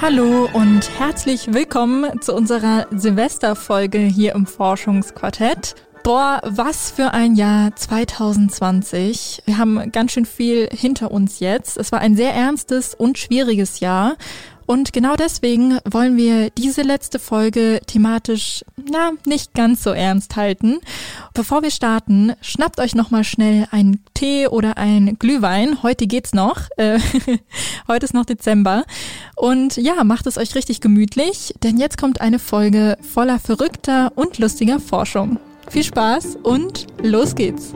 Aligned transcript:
Hallo 0.00 0.48
und 0.52 0.88
herzlich 0.98 1.52
willkommen 1.52 2.22
zu 2.22 2.34
unserer 2.34 2.86
Silvesterfolge 2.90 3.98
hier 3.98 4.34
im 4.34 4.46
Forschungsquartett. 4.46 5.74
Boah, 6.02 6.40
was 6.44 6.90
für 6.90 7.12
ein 7.12 7.34
Jahr 7.34 7.76
2020. 7.76 9.42
Wir 9.44 9.58
haben 9.58 9.92
ganz 9.92 10.12
schön 10.12 10.24
viel 10.24 10.68
hinter 10.72 11.10
uns 11.10 11.40
jetzt. 11.40 11.76
Es 11.76 11.92
war 11.92 11.98
ein 11.98 12.16
sehr 12.16 12.32
ernstes 12.32 12.94
und 12.94 13.18
schwieriges 13.18 13.80
Jahr. 13.80 14.16
Und 14.68 14.92
genau 14.92 15.16
deswegen 15.16 15.78
wollen 15.90 16.18
wir 16.18 16.50
diese 16.50 16.82
letzte 16.82 17.18
Folge 17.18 17.80
thematisch, 17.86 18.66
na, 18.76 19.12
nicht 19.24 19.54
ganz 19.54 19.82
so 19.82 19.92
ernst 19.92 20.36
halten. 20.36 20.80
Bevor 21.32 21.62
wir 21.62 21.70
starten, 21.70 22.34
schnappt 22.42 22.78
euch 22.78 22.94
nochmal 22.94 23.24
schnell 23.24 23.66
einen 23.70 24.04
Tee 24.12 24.46
oder 24.46 24.76
ein 24.76 25.16
Glühwein. 25.18 25.82
Heute 25.82 26.06
geht's 26.06 26.34
noch. 26.34 26.60
Äh, 26.78 27.00
heute 27.88 28.04
ist 28.04 28.14
noch 28.14 28.24
Dezember. 28.24 28.84
Und 29.34 29.76
ja, 29.78 30.04
macht 30.04 30.28
es 30.28 30.38
euch 30.38 30.54
richtig 30.54 30.80
gemütlich, 30.80 31.54
denn 31.64 31.76
jetzt 31.76 31.98
kommt 31.98 32.20
eine 32.20 32.38
Folge 32.38 32.96
voller 33.00 33.40
verrückter 33.40 34.12
und 34.14 34.38
lustiger 34.38 34.78
Forschung. 34.78 35.40
Viel 35.68 35.82
Spaß 35.82 36.36
und 36.42 36.86
los 37.02 37.34
geht's. 37.34 37.74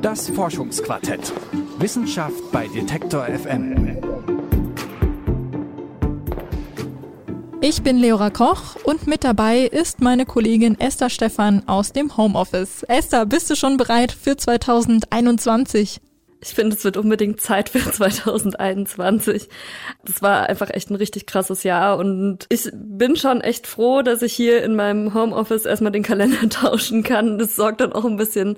Das 0.00 0.28
Forschungsquartett. 0.28 1.32
Wissenschaft 1.78 2.50
bei 2.50 2.66
Detektor 2.66 3.26
FM. 3.26 4.41
Ich 7.64 7.84
bin 7.84 7.96
Leora 7.96 8.30
Koch 8.30 8.74
und 8.82 9.06
mit 9.06 9.22
dabei 9.22 9.60
ist 9.60 10.00
meine 10.00 10.26
Kollegin 10.26 10.80
Esther 10.80 11.08
Stephan 11.08 11.62
aus 11.68 11.92
dem 11.92 12.16
Homeoffice. 12.16 12.82
Esther, 12.88 13.24
bist 13.24 13.48
du 13.50 13.54
schon 13.54 13.76
bereit 13.76 14.10
für 14.10 14.36
2021? 14.36 16.00
Ich 16.42 16.54
finde, 16.54 16.74
es 16.76 16.84
wird 16.84 16.96
unbedingt 16.96 17.40
Zeit 17.40 17.68
für 17.68 17.78
2021. 17.92 19.48
Das 20.04 20.22
war 20.22 20.48
einfach 20.48 20.70
echt 20.70 20.90
ein 20.90 20.96
richtig 20.96 21.26
krasses 21.26 21.62
Jahr 21.62 21.98
und 21.98 22.46
ich 22.48 22.68
bin 22.72 23.16
schon 23.16 23.40
echt 23.40 23.66
froh, 23.66 24.02
dass 24.02 24.22
ich 24.22 24.32
hier 24.32 24.62
in 24.64 24.74
meinem 24.74 25.14
Homeoffice 25.14 25.66
erstmal 25.66 25.92
den 25.92 26.02
Kalender 26.02 26.48
tauschen 26.50 27.04
kann. 27.04 27.38
Das 27.38 27.54
sorgt 27.54 27.80
dann 27.80 27.92
auch 27.92 28.04
ein 28.04 28.16
bisschen 28.16 28.56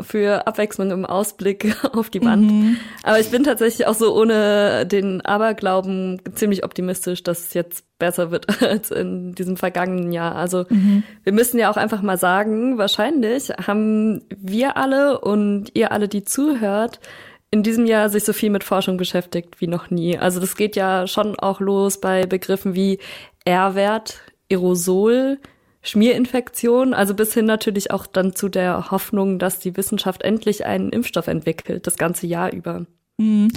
für 0.00 0.46
Abwechslung 0.46 0.90
im 0.90 1.04
Ausblick 1.04 1.76
auf 1.92 2.08
die 2.08 2.24
Wand. 2.24 2.50
Mhm. 2.50 2.76
Aber 3.02 3.20
ich 3.20 3.30
bin 3.30 3.44
tatsächlich 3.44 3.86
auch 3.86 3.94
so 3.94 4.14
ohne 4.16 4.86
den 4.86 5.20
Aberglauben 5.20 6.22
ziemlich 6.34 6.64
optimistisch, 6.64 7.22
dass 7.22 7.40
es 7.40 7.54
jetzt 7.54 7.84
besser 7.98 8.30
wird 8.30 8.62
als 8.62 8.90
in 8.90 9.34
diesem 9.34 9.56
vergangenen 9.56 10.12
Jahr. 10.12 10.36
Also 10.36 10.64
mhm. 10.68 11.02
wir 11.22 11.32
müssen 11.32 11.58
ja 11.58 11.70
auch 11.70 11.76
einfach 11.76 12.00
mal 12.00 12.18
sagen, 12.18 12.78
wahrscheinlich 12.78 13.50
haben 13.50 14.22
wir 14.30 14.76
alle 14.76 15.20
und 15.20 15.70
ihr 15.74 15.92
alle, 15.92 16.08
die 16.08 16.24
zuhört, 16.24 17.00
in 17.50 17.62
diesem 17.62 17.86
Jahr 17.86 18.08
sich 18.08 18.24
so 18.24 18.32
viel 18.32 18.50
mit 18.50 18.64
Forschung 18.64 18.96
beschäftigt 18.96 19.60
wie 19.60 19.66
noch 19.66 19.90
nie. 19.90 20.18
Also 20.18 20.40
das 20.40 20.56
geht 20.56 20.76
ja 20.76 21.06
schon 21.06 21.38
auch 21.38 21.60
los 21.60 22.00
bei 22.00 22.26
Begriffen 22.26 22.74
wie 22.74 22.98
R-Wert, 23.44 24.20
Aerosol, 24.50 25.38
Schmierinfektion, 25.82 26.94
also 26.94 27.14
bis 27.14 27.32
hin 27.32 27.46
natürlich 27.46 27.92
auch 27.92 28.06
dann 28.06 28.34
zu 28.34 28.48
der 28.48 28.90
Hoffnung, 28.90 29.38
dass 29.38 29.60
die 29.60 29.76
Wissenschaft 29.76 30.22
endlich 30.22 30.66
einen 30.66 30.90
Impfstoff 30.90 31.28
entwickelt, 31.28 31.86
das 31.86 31.96
ganze 31.96 32.26
Jahr 32.26 32.52
über. 32.52 32.86
Mhm. 33.18 33.48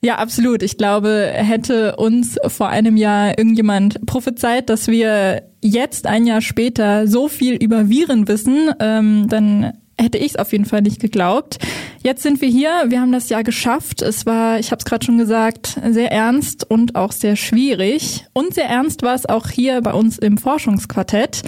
Ja, 0.00 0.16
absolut. 0.16 0.62
Ich 0.62 0.76
glaube, 0.76 1.30
hätte 1.32 1.96
uns 1.96 2.36
vor 2.48 2.68
einem 2.68 2.96
Jahr 2.96 3.38
irgendjemand 3.38 4.04
prophezeit, 4.06 4.70
dass 4.70 4.88
wir 4.88 5.42
jetzt 5.60 6.06
ein 6.06 6.26
Jahr 6.26 6.40
später 6.40 7.06
so 7.06 7.28
viel 7.28 7.54
über 7.54 7.88
Viren 7.88 8.26
wissen, 8.28 8.70
ähm, 8.80 9.28
dann 9.28 9.72
hätte 9.98 10.18
ich 10.18 10.32
es 10.32 10.36
auf 10.36 10.52
jeden 10.52 10.64
Fall 10.64 10.82
nicht 10.82 11.00
geglaubt. 11.00 11.58
Jetzt 12.02 12.22
sind 12.22 12.40
wir 12.40 12.48
hier, 12.48 12.84
wir 12.88 13.00
haben 13.00 13.12
das 13.12 13.28
Jahr 13.28 13.44
geschafft. 13.44 14.02
Es 14.02 14.26
war, 14.26 14.58
ich 14.58 14.70
habe 14.70 14.78
es 14.80 14.84
gerade 14.84 15.04
schon 15.04 15.18
gesagt, 15.18 15.78
sehr 15.90 16.10
ernst 16.10 16.68
und 16.68 16.96
auch 16.96 17.12
sehr 17.12 17.36
schwierig. 17.36 18.26
Und 18.32 18.54
sehr 18.54 18.66
ernst 18.66 19.02
war 19.02 19.14
es 19.14 19.26
auch 19.26 19.48
hier 19.48 19.80
bei 19.80 19.92
uns 19.92 20.18
im 20.18 20.38
Forschungsquartett. 20.38 21.42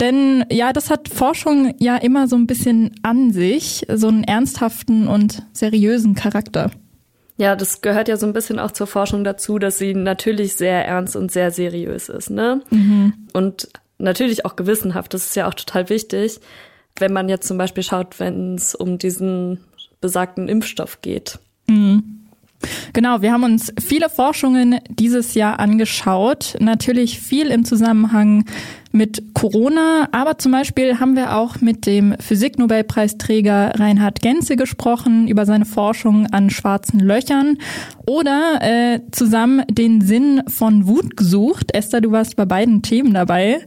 Denn 0.00 0.44
ja, 0.50 0.72
das 0.72 0.90
hat 0.90 1.08
Forschung 1.08 1.74
ja 1.78 1.96
immer 1.96 2.26
so 2.26 2.36
ein 2.36 2.46
bisschen 2.46 2.92
an 3.02 3.32
sich, 3.32 3.86
so 3.92 4.08
einen 4.08 4.24
ernsthaften 4.24 5.06
und 5.06 5.42
seriösen 5.52 6.14
Charakter. 6.14 6.70
Ja, 7.36 7.56
das 7.56 7.80
gehört 7.80 8.08
ja 8.08 8.16
so 8.16 8.26
ein 8.26 8.32
bisschen 8.32 8.58
auch 8.58 8.70
zur 8.70 8.86
Forschung 8.86 9.24
dazu, 9.24 9.58
dass 9.58 9.78
sie 9.78 9.94
natürlich 9.94 10.56
sehr 10.56 10.84
ernst 10.86 11.16
und 11.16 11.30
sehr 11.30 11.50
seriös 11.50 12.10
ist, 12.10 12.28
ne? 12.28 12.60
Mhm. 12.70 13.14
Und 13.32 13.68
natürlich 13.96 14.44
auch 14.44 14.56
gewissenhaft, 14.56 15.14
das 15.14 15.26
ist 15.26 15.36
ja 15.36 15.48
auch 15.48 15.54
total 15.54 15.88
wichtig 15.88 16.40
wenn 16.96 17.12
man 17.12 17.28
jetzt 17.28 17.46
zum 17.46 17.58
Beispiel 17.58 17.82
schaut, 17.82 18.20
wenn 18.20 18.54
es 18.54 18.74
um 18.74 18.98
diesen 18.98 19.58
besagten 20.00 20.48
Impfstoff 20.48 21.00
geht. 21.02 21.38
Mhm. 21.66 22.20
Genau, 22.92 23.22
wir 23.22 23.32
haben 23.32 23.44
uns 23.44 23.72
viele 23.80 24.10
Forschungen 24.10 24.80
dieses 24.90 25.34
Jahr 25.34 25.58
angeschaut. 25.58 26.56
Natürlich 26.60 27.18
viel 27.18 27.46
im 27.46 27.64
Zusammenhang 27.64 28.44
mit 28.92 29.34
Corona, 29.34 30.08
aber 30.12 30.36
zum 30.38 30.52
Beispiel 30.52 30.98
haben 30.98 31.14
wir 31.14 31.36
auch 31.36 31.60
mit 31.60 31.86
dem 31.86 32.16
Physiknobelpreisträger 32.18 33.78
Reinhard 33.78 34.20
Genze 34.20 34.56
gesprochen 34.56 35.28
über 35.28 35.46
seine 35.46 35.64
Forschung 35.64 36.26
an 36.26 36.50
schwarzen 36.50 36.98
Löchern 36.98 37.58
oder 38.06 38.58
äh, 38.60 39.00
zusammen 39.12 39.62
den 39.70 40.00
Sinn 40.00 40.42
von 40.48 40.86
Wut 40.86 41.16
gesucht. 41.16 41.72
Esther, 41.72 42.00
du 42.00 42.10
warst 42.10 42.36
bei 42.36 42.44
beiden 42.44 42.82
Themen 42.82 43.14
dabei. 43.14 43.64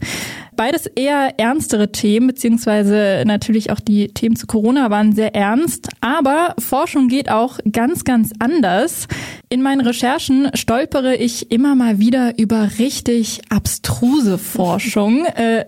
Beides 0.55 0.87
eher 0.87 1.39
ernstere 1.39 1.91
Themen, 1.91 2.27
beziehungsweise 2.27 3.23
natürlich 3.25 3.71
auch 3.71 3.79
die 3.79 4.09
Themen 4.09 4.35
zu 4.35 4.47
Corona 4.47 4.89
waren 4.89 5.13
sehr 5.13 5.35
ernst. 5.35 5.89
Aber 6.01 6.55
Forschung 6.59 7.07
geht 7.07 7.29
auch 7.29 7.59
ganz, 7.71 8.03
ganz 8.03 8.31
anders. 8.39 9.07
In 9.49 9.61
meinen 9.61 9.81
Recherchen 9.81 10.49
stolpere 10.53 11.15
ich 11.15 11.51
immer 11.51 11.75
mal 11.75 11.99
wieder 11.99 12.37
über 12.37 12.69
richtig 12.79 13.41
abstruse 13.49 14.37
Forschung. 14.37 15.25
äh, 15.35 15.65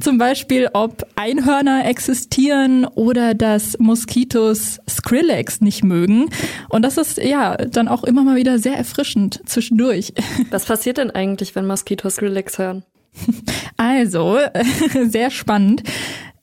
zum 0.00 0.18
Beispiel, 0.18 0.68
ob 0.72 1.06
Einhörner 1.16 1.86
existieren 1.86 2.84
oder 2.84 3.34
dass 3.34 3.78
Moskitos 3.78 4.80
Skrillex 4.88 5.60
nicht 5.60 5.84
mögen. 5.84 6.28
Und 6.68 6.82
das 6.82 6.96
ist 6.96 7.18
ja 7.18 7.56
dann 7.56 7.88
auch 7.88 8.04
immer 8.04 8.24
mal 8.24 8.36
wieder 8.36 8.58
sehr 8.58 8.76
erfrischend 8.76 9.40
zwischendurch. 9.46 10.12
Was 10.50 10.66
passiert 10.66 10.98
denn 10.98 11.10
eigentlich, 11.10 11.54
wenn 11.54 11.66
Moskitos 11.66 12.16
Skrillex 12.16 12.58
hören? 12.58 12.84
Also, 13.76 14.38
sehr 15.08 15.30
spannend. 15.30 15.84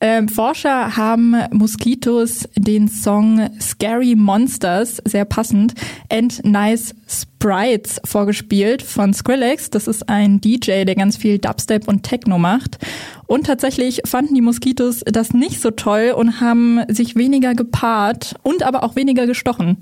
Ähm, 0.00 0.28
Forscher 0.28 0.96
haben 0.96 1.36
Moskitos 1.52 2.48
den 2.54 2.88
Song 2.88 3.48
Scary 3.60 4.14
Monsters, 4.14 5.02
sehr 5.04 5.24
passend, 5.24 5.74
and 6.10 6.44
Nice 6.44 6.94
Sprites 7.08 8.00
vorgespielt 8.04 8.82
von 8.82 9.14
Skrillex. 9.14 9.70
Das 9.70 9.86
ist 9.86 10.08
ein 10.08 10.40
DJ, 10.40 10.84
der 10.84 10.94
ganz 10.96 11.16
viel 11.16 11.38
Dubstep 11.38 11.88
und 11.88 12.02
Techno 12.02 12.38
macht. 12.38 12.78
Und 13.26 13.46
tatsächlich 13.46 14.02
fanden 14.04 14.34
die 14.34 14.42
Moskitos 14.42 15.00
das 15.06 15.32
nicht 15.32 15.60
so 15.60 15.70
toll 15.70 16.12
und 16.16 16.40
haben 16.40 16.82
sich 16.88 17.16
weniger 17.16 17.54
gepaart 17.54 18.34
und 18.42 18.62
aber 18.62 18.82
auch 18.82 18.96
weniger 18.96 19.26
gestochen. 19.26 19.78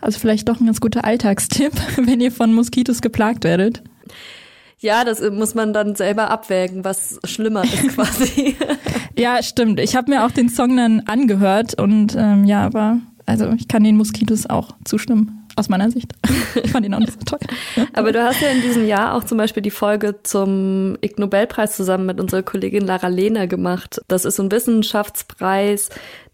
Also 0.00 0.20
vielleicht 0.20 0.48
doch 0.48 0.60
ein 0.60 0.66
ganz 0.66 0.80
guter 0.80 1.04
Alltagstipp, 1.04 1.72
wenn 1.96 2.20
ihr 2.20 2.30
von 2.30 2.54
Moskitos 2.54 3.02
geplagt 3.02 3.42
werdet. 3.42 3.82
Ja, 4.78 5.04
das 5.04 5.22
muss 5.30 5.54
man 5.54 5.72
dann 5.72 5.94
selber 5.94 6.30
abwägen, 6.30 6.84
was 6.84 7.18
schlimmer 7.24 7.64
ist 7.64 7.88
quasi. 7.94 8.56
ja, 9.16 9.42
stimmt. 9.42 9.80
Ich 9.80 9.96
habe 9.96 10.10
mir 10.10 10.26
auch 10.26 10.30
den 10.30 10.48
Song 10.48 10.76
dann 10.76 11.00
angehört 11.00 11.80
und 11.80 12.14
ähm, 12.16 12.44
ja, 12.44 12.64
aber 12.64 12.98
also 13.26 13.52
ich 13.52 13.68
kann 13.68 13.82
den 13.84 13.96
Moskitos 13.96 14.46
auch 14.46 14.70
zustimmen. 14.84 15.42
Aus 15.58 15.70
meiner 15.70 15.90
Sicht. 15.90 16.12
Ich 16.62 16.70
fand 16.70 16.86
ihn 16.86 16.94
auch 16.94 17.00
nicht 17.00 17.12
so 17.12 17.20
toll. 17.24 17.38
Aber 17.92 18.12
du 18.12 18.22
hast 18.22 18.40
ja 18.40 18.48
in 18.48 18.62
diesem 18.62 18.86
Jahr 18.86 19.14
auch 19.14 19.24
zum 19.24 19.38
Beispiel 19.38 19.62
die 19.62 19.70
Folge 19.70 20.16
zum 20.22 20.96
Ig 21.02 21.18
Nobelpreis 21.18 21.76
zusammen 21.76 22.06
mit 22.06 22.20
unserer 22.20 22.42
Kollegin 22.42 22.86
Lara 22.86 23.08
Lehner 23.08 23.46
gemacht. 23.46 24.00
Das 24.08 24.24
ist 24.24 24.36
so 24.36 24.42
ein 24.42 24.50
Wissenschaftspreis, 24.50 25.90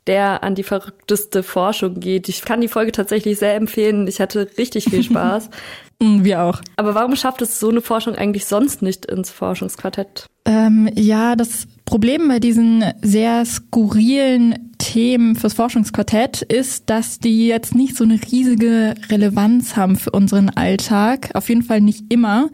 der 0.06 0.42
an 0.42 0.54
die 0.54 0.62
verrückteste 0.62 1.42
Forschung 1.42 2.00
geht. 2.00 2.28
Ich 2.28 2.42
kann 2.42 2.60
die 2.60 2.68
Folge 2.68 2.92
tatsächlich 2.92 3.38
sehr 3.38 3.54
empfehlen. 3.54 4.06
Ich 4.08 4.20
hatte 4.20 4.48
richtig 4.58 4.84
viel 4.84 5.02
Spaß. 5.02 5.50
Mm, 6.02 6.24
wir 6.24 6.42
auch. 6.42 6.60
Aber 6.74 6.96
warum 6.96 7.14
schafft 7.14 7.42
es 7.42 7.60
so 7.60 7.68
eine 7.68 7.80
Forschung 7.80 8.16
eigentlich 8.16 8.46
sonst 8.46 8.82
nicht 8.82 9.06
ins 9.06 9.30
Forschungsquartett? 9.30 10.26
Ähm, 10.44 10.90
ja, 10.96 11.36
das 11.36 11.68
Problem 11.92 12.26
bei 12.26 12.38
diesen 12.38 12.82
sehr 13.02 13.44
skurrilen 13.44 14.70
Themen 14.78 15.36
fürs 15.36 15.52
Forschungsquartett 15.52 16.40
ist, 16.40 16.88
dass 16.88 17.18
die 17.18 17.46
jetzt 17.46 17.74
nicht 17.74 17.98
so 17.98 18.04
eine 18.04 18.18
riesige 18.32 18.94
Relevanz 19.10 19.76
haben 19.76 19.96
für 19.96 20.10
unseren 20.10 20.48
Alltag. 20.48 21.28
Auf 21.34 21.50
jeden 21.50 21.62
Fall 21.62 21.82
nicht 21.82 22.06
immer. 22.08 22.48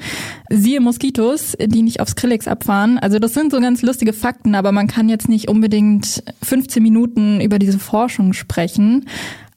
Siehe 0.50 0.80
Moskitos, 0.80 1.56
die 1.56 1.82
nicht 1.82 2.00
aufs 2.00 2.10
Skrillex 2.10 2.48
abfahren. 2.48 2.98
Also 2.98 3.20
das 3.20 3.32
sind 3.32 3.52
so 3.52 3.60
ganz 3.60 3.80
lustige 3.82 4.12
Fakten, 4.12 4.56
aber 4.56 4.72
man 4.72 4.88
kann 4.88 5.08
jetzt 5.08 5.28
nicht 5.28 5.48
unbedingt 5.48 6.24
15 6.42 6.82
Minuten 6.82 7.40
über 7.40 7.60
diese 7.60 7.78
Forschung 7.78 8.32
sprechen. 8.32 9.06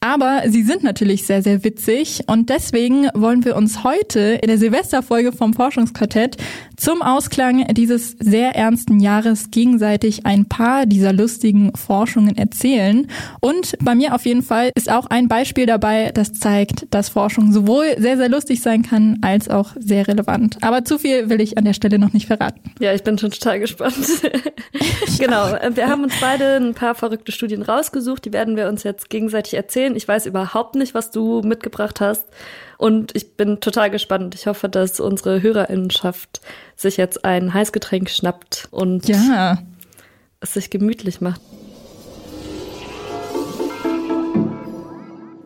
Aber 0.04 0.42
sie 0.48 0.64
sind 0.64 0.82
natürlich 0.82 1.26
sehr, 1.26 1.42
sehr 1.42 1.62
witzig 1.62 2.24
und 2.26 2.50
deswegen 2.50 3.08
wollen 3.14 3.44
wir 3.44 3.54
uns 3.54 3.84
heute 3.84 4.40
in 4.42 4.48
der 4.48 4.58
Silvesterfolge 4.58 5.30
vom 5.30 5.54
Forschungsquartett 5.54 6.36
zum 6.76 7.02
Ausklang 7.02 7.64
dieses 7.74 8.16
sehr 8.18 8.56
ernsten 8.56 8.98
Jahres 8.98 9.52
gegenseitig 9.52 10.26
ein 10.26 10.46
paar 10.46 10.86
dieser 10.86 11.12
lustigen 11.12 11.72
Forschungen 11.76 12.36
erzählen. 12.36 13.06
Und 13.40 13.74
bei 13.80 13.94
mir 13.94 14.16
auf 14.16 14.26
jeden 14.26 14.42
Fall 14.42 14.72
ist 14.74 14.90
auch 14.90 15.06
ein 15.06 15.28
Beispiel 15.28 15.66
dabei, 15.66 16.10
das 16.12 16.32
zeigt, 16.32 16.86
dass 16.90 17.08
Forschung 17.08 17.52
sowohl 17.52 17.94
sehr, 17.98 18.16
sehr 18.16 18.28
lustig 18.28 18.60
sein 18.60 18.82
kann, 18.82 19.18
als 19.22 19.48
auch 19.48 19.70
sehr 19.78 20.08
relevant. 20.08 20.58
Aber 20.62 20.84
zu 20.84 20.98
viel 20.98 21.30
will 21.30 21.40
ich 21.40 21.56
an 21.56 21.64
der 21.64 21.74
Stelle 21.74 22.00
noch 22.00 22.12
nicht 22.12 22.26
verraten. 22.26 22.72
Ja, 22.80 22.92
ich 22.92 23.04
bin 23.04 23.16
schon 23.18 23.30
total 23.30 23.60
gespannt. 23.60 23.94
genau, 25.20 25.56
wir 25.74 25.88
haben 25.88 26.02
uns 26.02 26.14
beide 26.20 26.56
ein 26.56 26.74
paar 26.74 26.96
verrückte 26.96 27.30
Studien 27.30 27.62
rausgesucht, 27.62 28.24
die 28.24 28.32
werden 28.32 28.56
wir 28.56 28.68
uns 28.68 28.82
jetzt 28.82 29.08
gegenseitig 29.08 29.54
erzählen. 29.54 29.91
Ich 29.96 30.06
weiß 30.08 30.26
überhaupt 30.26 30.74
nicht, 30.74 30.94
was 30.94 31.10
du 31.10 31.42
mitgebracht 31.42 32.00
hast. 32.00 32.26
Und 32.78 33.14
ich 33.14 33.36
bin 33.36 33.60
total 33.60 33.90
gespannt. 33.90 34.34
Ich 34.34 34.46
hoffe, 34.46 34.68
dass 34.68 35.00
unsere 35.00 35.42
Hörerinnenschaft 35.42 36.40
sich 36.76 36.96
jetzt 36.96 37.24
ein 37.24 37.54
Heißgetränk 37.54 38.10
schnappt 38.10 38.68
und 38.70 39.08
Ja, 39.08 39.58
es 40.40 40.54
sich 40.54 40.70
gemütlich 40.70 41.20
macht. 41.20 41.40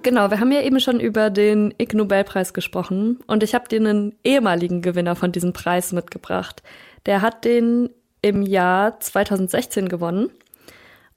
Genau, 0.07 0.31
wir 0.31 0.39
haben 0.39 0.53
ja 0.53 0.63
eben 0.63 0.79
schon 0.79 1.01
über 1.01 1.31
den 1.31 1.75
Ig 1.79 1.93
Nobelpreis 1.95 2.55
gesprochen 2.55 3.19
und 3.27 3.43
ich 3.43 3.57
habe 3.57 3.67
dir 3.67 3.81
einen 3.81 4.15
ehemaligen 4.23 4.81
Gewinner 4.81 5.17
von 5.17 5.33
diesem 5.33 5.53
Preis 5.53 5.91
mitgebracht. 5.91 6.63
Der 7.07 7.23
hat 7.23 7.45
den 7.45 7.91
im 8.23 8.43
Jahr 8.43 9.01
2016 9.01 9.89
gewonnen. 9.89 10.31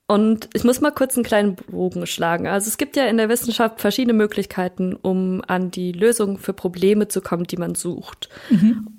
Und 0.10 0.50
ich 0.54 0.64
muss 0.64 0.82
mal 0.82 0.90
kurz 0.90 1.16
einen 1.16 1.24
kleinen 1.24 1.56
Bogen 1.56 2.08
schlagen. 2.08 2.48
Also 2.48 2.68
es 2.68 2.80
gibt 2.80 2.96
ja 2.96 3.06
in 3.06 3.18
der 3.18 3.30
Wissenschaft 3.30 3.80
verschiedene 3.80 4.14
Möglichkeiten, 4.14 4.96
um 4.96 5.44
an 5.46 5.70
die 5.70 5.92
Lösung 5.92 6.40
für 6.40 6.52
Probleme 6.52 7.10
zu 7.10 7.22
kommen, 7.22 7.44
die 7.44 7.58
man 7.58 7.76
sucht. 7.76 8.28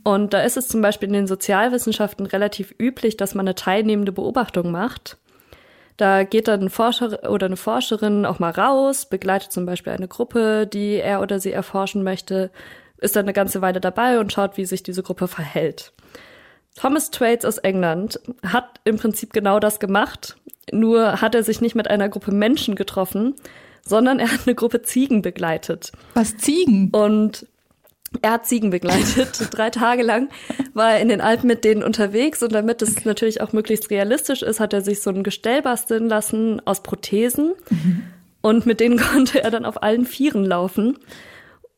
Und 0.04 0.32
da 0.32 0.42
ist 0.42 0.56
es 0.56 0.68
zum 0.68 0.80
Beispiel 0.82 1.08
in 1.08 1.14
den 1.14 1.26
Sozialwissenschaften 1.26 2.26
relativ 2.26 2.72
üblich, 2.78 3.16
dass 3.16 3.34
man 3.34 3.48
eine 3.48 3.56
teilnehmende 3.56 4.12
Beobachtung 4.12 4.70
macht. 4.70 5.16
Da 5.96 6.22
geht 6.22 6.46
dann 6.46 6.60
ein 6.60 6.70
Forscher 6.70 7.28
oder 7.28 7.46
eine 7.46 7.56
Forscherin 7.56 8.24
auch 8.24 8.38
mal 8.38 8.52
raus, 8.52 9.04
begleitet 9.06 9.50
zum 9.50 9.66
Beispiel 9.66 9.92
eine 9.92 10.06
Gruppe, 10.06 10.68
die 10.68 10.94
er 10.94 11.22
oder 11.22 11.40
sie 11.40 11.50
erforschen 11.50 12.04
möchte, 12.04 12.52
ist 12.98 13.16
dann 13.16 13.24
eine 13.24 13.32
ganze 13.32 13.60
Weile 13.62 13.80
dabei 13.80 14.20
und 14.20 14.32
schaut, 14.32 14.56
wie 14.56 14.64
sich 14.64 14.84
diese 14.84 15.02
Gruppe 15.02 15.26
verhält. 15.26 15.92
Thomas 16.76 17.10
Traits 17.10 17.44
aus 17.44 17.58
England 17.58 18.20
hat 18.44 18.80
im 18.84 18.96
Prinzip 18.96 19.32
genau 19.32 19.60
das 19.60 19.80
gemacht, 19.80 20.36
nur 20.72 21.20
hat 21.20 21.34
er 21.34 21.42
sich 21.42 21.60
nicht 21.60 21.74
mit 21.74 21.88
einer 21.88 22.08
Gruppe 22.08 22.32
Menschen 22.32 22.74
getroffen, 22.74 23.34
sondern 23.84 24.18
er 24.18 24.30
hat 24.32 24.40
eine 24.46 24.54
Gruppe 24.54 24.82
Ziegen 24.82 25.22
begleitet. 25.22 25.92
was 26.14 26.36
Ziegen? 26.36 26.90
Und 26.90 27.46
er 28.22 28.32
hat 28.32 28.46
Ziegen 28.46 28.70
begleitet. 28.70 29.48
Drei 29.50 29.70
Tage 29.70 30.02
lang 30.02 30.30
war 30.74 30.92
er 30.92 31.00
in 31.00 31.08
den 31.08 31.20
Alpen 31.20 31.46
mit 31.46 31.64
denen 31.64 31.82
unterwegs 31.82 32.42
und 32.42 32.52
damit 32.52 32.82
es 32.82 33.04
natürlich 33.04 33.40
auch 33.40 33.52
möglichst 33.52 33.90
realistisch 33.90 34.42
ist, 34.42 34.60
hat 34.60 34.72
er 34.72 34.80
sich 34.80 35.00
so 35.02 35.10
ein 35.10 35.22
Gestell 35.22 35.62
basteln 35.62 36.08
lassen 36.08 36.60
aus 36.66 36.82
Prothesen 36.82 37.54
und 38.40 38.66
mit 38.66 38.80
denen 38.80 38.98
konnte 39.12 39.42
er 39.42 39.50
dann 39.50 39.64
auf 39.64 39.82
allen 39.82 40.06
Vieren 40.06 40.44
laufen. 40.44 40.98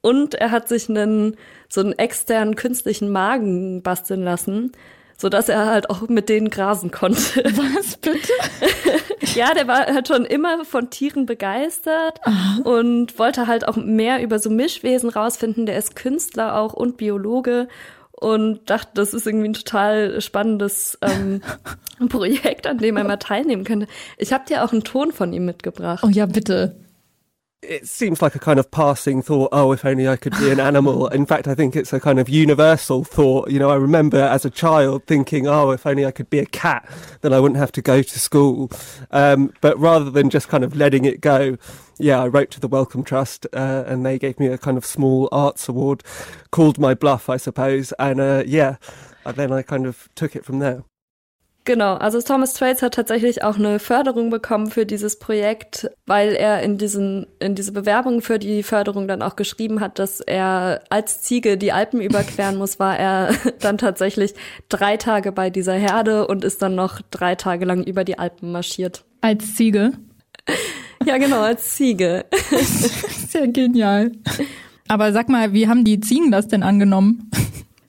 Und 0.03 0.35
er 0.35 0.51
hat 0.51 0.69
sich 0.69 0.89
einen 0.91 1.37
so 1.69 1.81
einen 1.81 1.93
externen 1.93 2.57
künstlichen 2.57 3.09
Magen 3.11 3.83
basteln 3.83 4.23
lassen, 4.23 4.73
so 5.17 5.29
dass 5.29 5.49
er 5.49 5.67
halt 5.67 5.89
auch 5.89 6.09
mit 6.09 6.29
denen 6.29 6.51
grasen 6.51 6.91
konnte. 6.91 7.45
Was 7.45 7.97
bitte? 7.97 8.33
Ja, 9.35 9.55
der 9.55 9.67
war 9.67 9.87
halt 9.87 10.09
schon 10.09 10.27
immer 10.27 10.65
von 10.65 10.91
Tieren 10.91 11.25
begeistert 11.25 12.21
und 12.65 13.19
wollte 13.19 13.47
halt 13.47 13.67
auch 13.67 13.77
mehr 13.77 14.23
über 14.23 14.39
so 14.39 14.51
Mischwesen 14.51 15.09
rausfinden. 15.09 15.65
Der 15.65 15.79
ist 15.79 15.97
Künstler 15.97 16.57
auch 16.57 16.75
und 16.75 16.99
Biologe 16.99 17.69
und 18.11 18.69
dachte, 18.69 18.91
das 18.95 19.15
ist 19.15 19.27
irgendwie 19.27 19.49
ein 19.49 19.55
total 19.55 20.21
spannendes 20.21 20.99
ähm, 21.03 21.41
Projekt, 22.09 22.67
an 22.67 22.79
dem 22.79 22.97
er 22.97 23.05
mal 23.05 23.17
teilnehmen 23.17 23.65
könnte. 23.65 23.87
Ich 24.19 24.33
habe 24.33 24.45
dir 24.47 24.65
auch 24.65 24.73
einen 24.73 24.85
Ton 24.85 25.13
von 25.13 25.33
ihm 25.33 25.47
mitgebracht. 25.47 26.05
Oh 26.05 26.11
ja, 26.11 26.27
bitte. 26.27 26.77
It 27.63 27.87
seems 27.87 28.21
like 28.21 28.35
a 28.35 28.41
kind 28.41 28.59
of 28.59 28.71
passing 28.73 29.23
thought, 29.23 29.49
oh, 29.53 29.71
if 29.71 29.85
only 29.85 30.09
I 30.09 30.17
could 30.17 30.37
be 30.39 30.51
an 30.51 30.59
animal. 30.59 31.07
In 31.13 31.25
fact, 31.25 31.47
I 31.47 31.55
think 31.55 31.77
it's 31.77 31.93
a 31.93 32.01
kind 32.01 32.19
of 32.19 32.29
universal 32.29 33.05
thought. 33.05 33.51
You 33.51 33.61
know, 33.61 33.71
I 33.71 33.77
remember 33.77 34.19
as 34.19 34.45
a 34.45 34.51
child 34.51 35.07
thinking, 35.07 35.47
oh, 35.47 35.71
if 35.71 35.87
only 35.87 36.05
I 36.05 36.11
could 36.11 36.29
be 36.29 36.41
a 36.41 36.47
cat, 36.47 36.89
then 37.21 37.33
I 37.33 37.39
wouldn't 37.39 37.59
have 37.59 37.73
to 37.73 37.83
go 37.83 38.03
to 38.03 38.19
school. 38.19 38.71
Um, 39.13 39.53
but 39.61 39.79
rather 39.79 40.11
than 40.11 40.29
just 40.29 40.49
kind 40.49 40.65
of 40.65 40.75
letting 40.75 41.05
it 41.05 41.21
go, 41.21 41.57
yeah, 41.99 42.21
I 42.21 42.27
wrote 42.27 42.51
to 42.53 42.61
the 42.61 42.69
Wellcome 42.69 43.05
Trust, 43.05 43.47
uh, 43.53 43.85
and 43.87 44.05
they 44.05 44.19
gave 44.19 44.41
me 44.41 44.49
a 44.49 44.59
kind 44.59 44.77
of 44.77 44.85
small 44.85 45.29
arts 45.31 45.69
award, 45.69 46.03
called 46.51 46.79
my 46.79 46.95
bluff, 46.95 47.29
I 47.29 47.37
suppose. 47.37 47.93
And, 47.99 48.21
uh, 48.21 48.43
yeah, 48.45 48.77
and 49.25 49.37
then 49.37 49.53
I 49.53 49.63
kind 49.63 49.87
of 49.87 50.09
took 50.17 50.35
it 50.35 50.45
from 50.45 50.59
there. 50.59 50.83
Genau, 51.65 51.95
also 51.95 52.21
Thomas 52.21 52.55
Traits 52.55 52.83
hat 52.83 52.95
tatsächlich 52.95 53.45
auch 53.45 53.57
eine 53.57 53.79
Förderung 53.79 54.31
bekommen 54.31 54.69
für 54.69 54.85
dieses 54.85 55.21
Projekt, 55.21 55.89
weil 56.07 56.33
er 56.33 56.61
in 56.63 56.77
diesen 56.77 57.29
in 57.39 57.55
diese 57.55 57.71
Bewerbung 57.71 58.21
für 58.21 58.41
die 58.41 58.65
Förderung 58.65 59.07
dann 59.07 59.23
auch 59.23 59.37
geschrieben 59.37 59.81
hat, 59.81 60.01
dass 60.01 60.21
er 60.21 60.83
als 60.91 61.23
Ziege 61.23 61.57
die 61.57 61.71
Alpen 61.71 62.01
überqueren 62.01 62.57
muss, 62.57 62.81
war 62.81 62.99
er 62.99 63.35
dann 63.61 63.79
tatsächlich 63.79 64.35
drei 64.69 64.97
Tage 64.97 65.31
bei 65.31 65.51
dieser 65.51 65.75
Herde 65.75 66.27
und 66.27 66.45
ist 66.45 66.63
dann 66.63 66.75
noch 66.75 67.01
drei 67.11 67.37
Tage 67.37 67.65
lang 67.65 67.85
über 67.85 68.03
die 68.03 68.19
Alpen 68.19 68.51
marschiert. 68.51 69.05
Als 69.21 69.55
Ziege. 69.55 69.93
Ja, 71.05 71.19
genau, 71.19 71.41
als 71.41 71.75
Ziege. 71.75 72.25
Sehr 73.29 73.49
genial. 73.49 74.13
Aber 74.87 75.13
sag 75.13 75.29
mal, 75.29 75.53
wie 75.53 75.67
haben 75.67 75.85
die 75.85 75.99
Ziegen 75.99 76.31
das 76.31 76.47
denn 76.47 76.63
angenommen? 76.63 77.29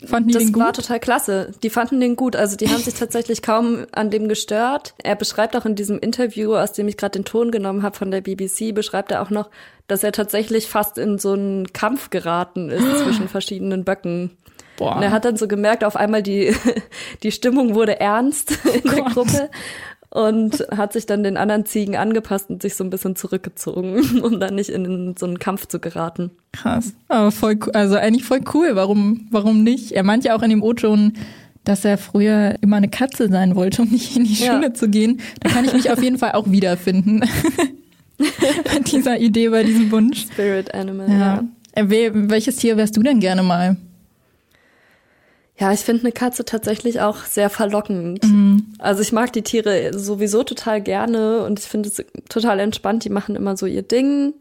Fanden 0.06 0.30
die 0.30 0.34
Das 0.34 0.44
den 0.44 0.54
gut? 0.54 0.64
war 0.64 0.74
total 0.74 1.00
klasse. 1.00 1.52
Die 1.64 1.70
fanden 1.70 2.00
den 2.00 2.16
gut. 2.16 2.36
Also 2.36 2.56
die 2.56 2.68
haben 2.70 2.82
sich 2.82 2.94
tatsächlich 2.94 3.42
kaum 3.42 3.86
an 3.92 4.10
dem 4.10 4.28
gestört. 4.28 4.94
Er 5.04 5.16
beschreibt 5.16 5.56
auch 5.56 5.66
in 5.66 5.76
diesem 5.76 6.00
Interview, 6.00 6.56
aus 6.56 6.74
dem 6.74 6.88
ich 6.88 6.98
gerade 6.98 7.20
den 7.20 7.26
Ton 7.26 7.52
genommen 7.52 7.84
habe 7.84 7.96
von 7.96 8.12
der 8.12 8.22
BBC, 8.22 8.74
beschreibt 8.74 9.12
er 9.12 9.22
auch 9.22 9.30
noch, 9.30 9.50
dass 9.88 10.04
er 10.04 10.12
tatsächlich 10.12 10.68
fast 10.68 10.98
in 10.98 11.18
so 11.20 11.34
einen 11.34 11.72
Kampf 11.74 12.10
geraten 12.10 12.70
ist 12.70 12.84
zwischen 13.04 13.28
verschiedenen 13.30 13.84
Böcken. 13.84 14.32
Boah. 14.78 14.96
Und 14.96 15.04
er 15.04 15.12
hat 15.12 15.24
dann 15.26 15.38
so 15.38 15.48
gemerkt, 15.48 15.84
auf 15.84 15.96
einmal 15.96 16.24
die, 16.24 16.56
die 17.24 17.32
Stimmung 17.32 17.76
wurde 17.76 18.00
ernst 18.00 18.58
in 18.74 18.82
der 18.90 19.04
Gott. 19.04 19.14
Gruppe 19.14 19.50
und 20.14 20.66
hat 20.76 20.94
sich 20.94 21.06
dann 21.06 21.24
den 21.24 21.38
anderen 21.38 21.66
Ziegen 21.66 21.96
angepasst 21.96 22.50
und 22.50 22.62
sich 22.62 22.76
so 22.76 22.84
ein 22.84 22.90
bisschen 22.90 23.16
zurückgezogen, 23.16 24.22
um 24.24 24.40
dann 24.40 24.56
nicht 24.56 24.70
in 24.70 25.16
so 25.18 25.26
einen 25.26 25.40
Kampf 25.40 25.68
zu 25.68 25.80
geraten. 25.80 26.32
Krass. 26.52 26.94
Aber 27.08 27.32
voll, 27.32 27.58
also 27.74 27.96
eigentlich 27.96 28.24
voll 28.26 28.42
cool. 28.54 28.72
Warum, 28.74 29.28
warum 29.32 29.64
nicht? 29.64 29.92
Er 29.94 30.04
meint 30.04 30.24
ja 30.24 30.36
auch 30.36 30.44
in 30.44 30.50
dem 30.52 30.62
O-Ton, 30.64 31.14
dass 31.64 31.86
er 31.86 31.98
früher 31.98 32.56
immer 32.62 32.76
eine 32.76 32.90
Katze 32.90 33.30
sein 33.30 33.56
wollte, 33.56 33.82
um 33.84 33.90
nicht 33.90 34.16
in 34.18 34.26
die 34.26 34.34
Ja. 34.34 34.54
Schule 34.54 34.74
zu 34.74 34.90
gehen. 34.90 35.20
Da 35.40 35.50
kann 35.50 35.66
ich 35.66 35.74
mich 35.74 35.90
auf 35.92 36.04
jeden 36.04 36.18
Fall 36.18 36.34
auch 36.34 36.52
wiederfinden. 36.52 37.22
bei 38.18 38.80
dieser 38.86 39.18
Idee, 39.20 39.50
bei 39.50 39.64
diesem 39.64 39.90
Wunsch. 39.92 40.24
Spirit 40.32 40.74
Animal, 40.74 41.10
Ja. 41.10 41.18
ja. 41.18 41.44
Äh, 41.76 41.86
wel- 41.86 42.30
Welches 42.30 42.58
Tier 42.58 42.78
wärst 42.78 42.96
du 42.98 43.02
denn 43.02 43.20
gerne 43.20 43.42
mal? 43.44 43.78
Ja, 45.64 45.72
ich 45.72 45.80
finde 45.80 46.02
eine 46.02 46.12
Katze 46.12 46.44
tatsächlich 46.44 47.00
auch 47.00 47.20
sehr 47.20 47.50
verlockend. 47.50 48.22
Mhm. 48.22 48.74
Also 48.80 49.02
ich 49.02 49.14
mag 49.14 49.32
die 49.32 49.44
Tiere 49.44 49.98
sowieso 49.98 50.44
total 50.44 50.82
gerne 50.82 51.46
und 51.46 51.58
ich 51.58 51.68
finde 51.68 51.88
es 51.88 52.04
total 52.28 52.60
entspannt. 52.60 53.06
Die 53.06 53.10
machen 53.10 53.38
immer 53.38 53.56
so 53.56 53.66
ihr 53.66 53.82
Ding, 53.82 54.34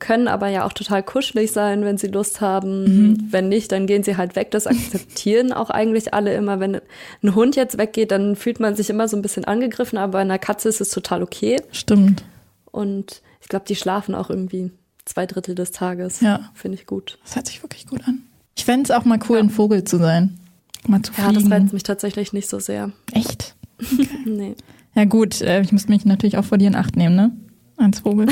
können 0.00 0.26
aber 0.26 0.48
ja 0.48 0.66
auch 0.66 0.72
total 0.72 1.04
kuschelig 1.04 1.52
sein, 1.52 1.84
wenn 1.84 1.98
sie 1.98 2.08
Lust 2.08 2.40
haben. 2.40 2.82
Mhm. 2.82 3.28
Wenn 3.30 3.48
nicht, 3.48 3.70
dann 3.70 3.86
gehen 3.86 4.02
sie 4.02 4.16
halt 4.16 4.34
weg. 4.34 4.50
Das 4.50 4.66
akzeptieren 4.66 5.52
auch 5.52 5.70
eigentlich 5.70 6.14
alle 6.14 6.34
immer. 6.34 6.58
Wenn 6.58 6.80
ein 7.22 7.34
Hund 7.36 7.54
jetzt 7.54 7.78
weggeht, 7.78 8.10
dann 8.10 8.34
fühlt 8.34 8.58
man 8.58 8.74
sich 8.74 8.90
immer 8.90 9.06
so 9.06 9.16
ein 9.16 9.22
bisschen 9.22 9.44
angegriffen, 9.44 9.98
aber 9.98 10.14
bei 10.14 10.18
einer 10.18 10.40
Katze 10.40 10.68
ist 10.68 10.80
es 10.80 10.88
total 10.88 11.22
okay. 11.22 11.62
Stimmt. 11.70 12.24
Und 12.72 13.22
ich 13.40 13.46
glaube, 13.48 13.66
die 13.68 13.76
schlafen 13.76 14.16
auch 14.16 14.30
irgendwie 14.30 14.72
zwei 15.04 15.26
Drittel 15.26 15.54
des 15.54 15.70
Tages. 15.70 16.20
Ja. 16.20 16.50
Finde 16.54 16.76
ich 16.76 16.86
gut. 16.86 17.20
Das 17.22 17.36
hört 17.36 17.46
sich 17.46 17.62
wirklich 17.62 17.86
gut 17.86 18.00
an. 18.08 18.24
Ich 18.56 18.64
fände 18.64 18.82
es 18.82 18.90
auch 18.90 19.04
mal 19.04 19.20
cool, 19.28 19.38
ein 19.38 19.50
Vogel 19.50 19.84
zu 19.84 19.96
sein. 19.96 20.39
Mal 20.88 21.02
zu 21.02 21.12
Ja, 21.16 21.24
fliegen. 21.30 21.42
das 21.48 21.50
reizt 21.50 21.72
mich 21.72 21.82
tatsächlich 21.82 22.32
nicht 22.32 22.48
so 22.48 22.58
sehr. 22.58 22.90
Echt? 23.12 23.54
Nee. 24.26 24.54
Ja 24.94 25.04
gut, 25.04 25.40
äh, 25.40 25.60
ich 25.62 25.72
muss 25.72 25.88
mich 25.88 26.04
natürlich 26.04 26.36
auch 26.36 26.44
vor 26.44 26.58
dir 26.58 26.66
in 26.68 26.74
Acht 26.74 26.96
nehmen, 26.96 27.14
ne? 27.16 27.32
Als 27.76 28.00
Vogel. 28.00 28.26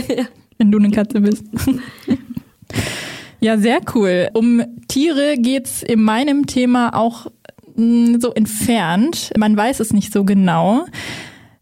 Wenn 0.58 0.70
du 0.70 0.78
eine 0.78 0.90
Katze 0.90 1.20
bist. 1.20 1.44
ja, 3.40 3.58
sehr 3.58 3.80
cool. 3.94 4.28
Um 4.32 4.62
Tiere 4.88 5.34
geht's 5.38 5.82
in 5.82 6.02
meinem 6.02 6.46
Thema 6.46 6.94
auch 6.94 7.26
mh, 7.76 8.18
so 8.20 8.32
entfernt. 8.32 9.32
Man 9.36 9.56
weiß 9.56 9.80
es 9.80 9.92
nicht 9.92 10.12
so 10.12 10.24
genau. 10.24 10.86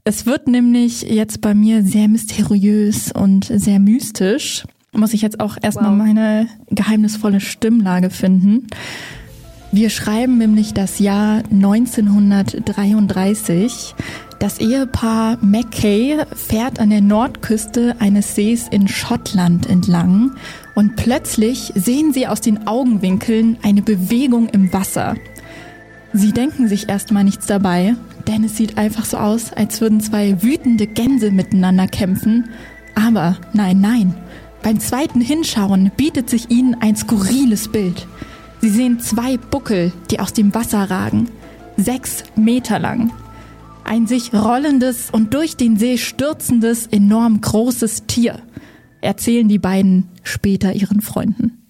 Es 0.05 0.27
wird 0.27 0.49
nämlich 0.49 1.03
jetzt 1.03 1.41
bei 1.41 1.55
mir 1.55 1.83
sehr 1.83 2.09
mysteriös 2.09 3.11
und 3.13 3.45
sehr 3.47 3.79
mystisch. 3.81 4.65
Muss 4.93 5.15
ich 5.15 5.23
jetzt 5.23 5.41
auch 5.41 5.57
erstmal 5.61 5.91
Wow. 5.91 5.97
meine 5.99 6.47
geheimnisvolle 6.71 7.41
Stimmlage 7.41 8.11
finden. 8.11 8.67
Wir 9.75 9.89
schreiben 9.89 10.37
nämlich 10.37 10.75
das 10.75 10.99
Jahr 10.99 11.43
1933. 11.51 13.95
Das 14.39 14.59
Ehepaar 14.59 15.39
Mackay 15.41 16.19
fährt 16.37 16.79
an 16.79 16.91
der 16.91 17.01
Nordküste 17.01 17.97
eines 17.99 18.35
Sees 18.35 18.69
in 18.69 18.87
Schottland 18.87 19.71
entlang 19.71 20.33
und 20.75 20.97
plötzlich 20.97 21.73
sehen 21.75 22.13
sie 22.13 22.27
aus 22.27 22.43
den 22.43 22.67
Augenwinkeln 22.67 23.57
eine 23.63 23.81
Bewegung 23.81 24.51
im 24.51 24.71
Wasser. 24.75 25.17
Sie 26.13 26.33
denken 26.33 26.69
sich 26.69 26.91
erstmal 26.91 27.25
nichts 27.25 27.47
dabei, 27.47 27.95
denn 28.29 28.45
es 28.45 28.59
sieht 28.59 28.77
einfach 28.77 29.07
so 29.07 29.17
aus, 29.17 29.55
als 29.55 29.81
würden 29.81 30.03
zwei 30.03 30.43
wütende 30.43 30.87
Gänse 30.87 31.31
miteinander 31.31 31.87
kämpfen. 31.87 32.51
Aber 32.95 33.39
nein, 33.55 33.81
nein. 33.81 34.13
Beim 34.63 34.81
zweiten 34.81 35.23
Hinschauen 35.23 35.91
bietet 35.97 36.29
sich 36.29 36.51
ihnen 36.51 36.77
ein 36.79 36.95
skurriles 36.95 37.73
Bild. 37.73 38.07
Sie 38.63 38.71
sehen 38.71 39.01
zwei 39.01 39.39
Buckel, 39.39 39.93
die 40.13 40.21
aus 40.21 40.33
dem 40.33 40.55
Wasser 40.55 40.89
ragen. 40.89 41.29
Sechs 41.77 42.23
Meter 42.37 42.79
lang. 42.79 43.13
Ein 43.83 44.07
sich 44.07 44.33
rollendes 44.33 45.11
und 45.11 45.35
durch 45.35 45.57
den 45.57 45.77
See 45.77 45.99
stürzendes, 45.99 46.87
enorm 46.87 47.41
großes 47.41 48.07
Tier, 48.07 48.41
erzählen 49.01 49.49
die 49.49 49.59
beiden 49.59 50.09
später 50.23 50.75
ihren 50.75 51.01
Freunden. 51.01 51.69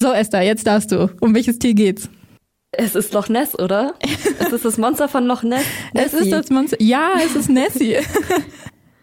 So, 0.00 0.12
Esther, 0.12 0.42
jetzt 0.42 0.66
darfst 0.66 0.90
du. 0.90 1.08
Um 1.20 1.36
welches 1.36 1.60
Tier 1.60 1.74
geht's? 1.74 2.10
Es 2.72 2.96
ist 2.96 3.12
Loch 3.12 3.28
Ness, 3.28 3.56
oder? 3.56 3.94
es 4.40 4.52
ist 4.52 4.64
das 4.64 4.76
Monster 4.76 5.08
von 5.08 5.26
Loch 5.26 5.44
Ness. 5.44 5.62
Es 5.94 6.14
ist 6.14 6.32
das 6.32 6.50
Monster. 6.50 6.82
Ja, 6.82 7.12
es 7.24 7.36
ist 7.36 7.48
Nessie. 7.48 7.98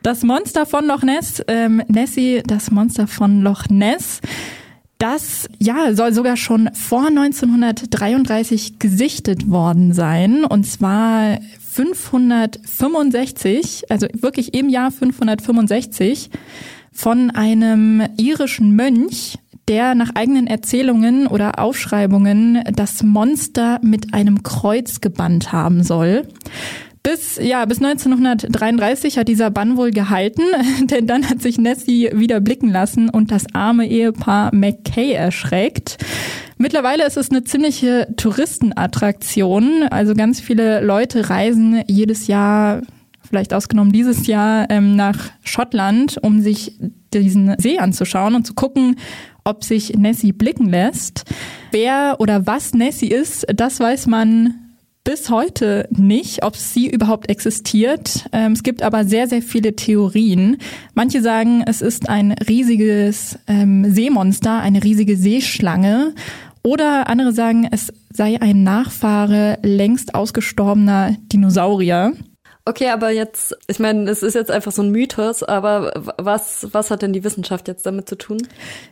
Das 0.04 0.24
Monster 0.24 0.66
von 0.66 0.88
Loch 0.88 1.04
Ness, 1.04 1.44
ähm, 1.48 1.84
Nessie, 1.88 2.42
das 2.44 2.72
Monster 2.72 3.06
von 3.06 3.44
Loch 3.44 3.70
Ness. 3.70 4.20
Das 5.02 5.50
ja 5.58 5.96
soll 5.96 6.14
sogar 6.14 6.38
schon 6.38 6.70
vor 6.76 7.08
1933 7.08 8.78
gesichtet 8.78 9.50
worden 9.50 9.94
sein 9.94 10.46
und 10.46 10.68
zwar 10.68 11.40
565, 11.72 13.86
also 13.90 14.06
wirklich 14.14 14.54
im 14.54 14.70
Jahr 14.70 14.92
565 14.92 16.30
von 16.92 17.32
einem 17.32 18.04
irischen 18.18 18.76
Mönch, 18.76 19.40
der 19.68 19.96
nach 19.96 20.12
eigenen 20.14 20.46
Erzählungen 20.46 21.26
oder 21.26 21.58
Aufschreibungen 21.58 22.64
das 22.72 23.02
Monster 23.02 23.80
mit 23.82 24.14
einem 24.14 24.44
Kreuz 24.44 25.02
gebannt 25.02 25.52
haben 25.52 25.84
soll. 25.84 26.28
Bis, 27.04 27.40
ja, 27.42 27.66
bis 27.66 27.82
1933 27.82 29.18
hat 29.18 29.28
dieser 29.28 29.50
Bann 29.50 29.76
wohl 29.76 29.90
gehalten, 29.90 30.44
denn 30.84 31.08
dann 31.08 31.28
hat 31.28 31.42
sich 31.42 31.58
Nessie 31.58 32.12
wieder 32.14 32.40
blicken 32.42 32.70
lassen 32.70 33.10
und 33.10 33.32
das 33.32 33.46
arme 33.54 33.88
Ehepaar 33.88 34.54
McKay 34.54 35.14
erschreckt. 35.14 35.98
Mittlerweile 36.58 37.08
ist 37.08 37.18
es 37.18 37.32
eine 37.32 37.44
ziemliche 37.44 38.08
Touristenattraktion. 38.18 39.88
Also 39.90 40.14
ganz 40.14 40.40
viele 40.40 40.82
Leute 40.82 41.32
reisen 41.32 41.82
jedes 41.88 42.28
Jahr, 42.28 42.82
vielleicht 43.28 43.56
ausgenommen 43.56 43.92
dieses 43.92 44.28
Jahr, 44.28 44.70
ähm, 44.70 44.96
nach 44.96 45.32
Schottland, 45.44 46.20
um 46.22 46.42
sich 46.42 46.78
diesen 47.16 47.56
See 47.58 47.80
anzuschauen 47.80 48.36
und 48.36 48.46
zu 48.46 48.54
gucken, 48.54 48.98
ob 49.44 49.64
sich 49.64 49.98
Nessie 49.98 50.34
blicken 50.34 50.70
lässt. 50.70 51.26
Wer 51.72 52.18
oder 52.20 52.46
was 52.46 52.76
Nessie 52.76 53.10
ist, 53.10 53.48
das 53.56 53.80
weiß 53.80 54.06
man 54.06 54.61
bis 55.04 55.30
heute 55.30 55.88
nicht, 55.90 56.44
ob 56.44 56.56
sie 56.56 56.90
überhaupt 56.90 57.30
existiert. 57.30 58.26
Ähm, 58.32 58.52
es 58.52 58.64
gibt 58.64 58.84
aber 58.84 59.06
sehr, 59.06 59.28
sehr 59.28 59.42
viele 59.42 59.76
Theorien. 59.76 60.58
Manche 60.94 61.22
sagen, 61.22 61.64
es 61.66 61.82
ist 61.82 62.10
ein 62.10 62.34
riesiges 62.34 63.40
ähm, 63.48 63.92
Seemonster, 63.92 64.60
eine 64.60 64.84
riesige 64.84 65.18
Seeschlange. 65.18 66.14
Oder 66.64 67.10
andere 67.10 67.34
sagen, 67.34 67.68
es 67.72 67.92
sei 68.14 68.40
ein 68.40 68.64
Nachfahre 68.64 69.58
längst 69.64 70.14
ausgestorbener 70.14 71.16
Dinosaurier. 71.32 72.14
Okay, 72.64 72.90
aber 72.90 73.10
jetzt, 73.10 73.56
ich 73.68 73.80
meine, 73.80 74.10
es 74.10 74.22
ist 74.22 74.36
jetzt 74.36 74.52
einfach 74.52 74.72
so 74.72 74.84
ein 74.84 74.92
Mythos, 74.92 75.42
aber 75.42 75.92
was, 76.18 76.68
was 76.72 76.92
hat 76.92 77.02
denn 77.02 77.12
die 77.12 77.24
Wissenschaft 77.24 77.68
jetzt 77.68 77.86
damit 77.88 78.08
zu 78.08 78.16
tun? 78.16 78.38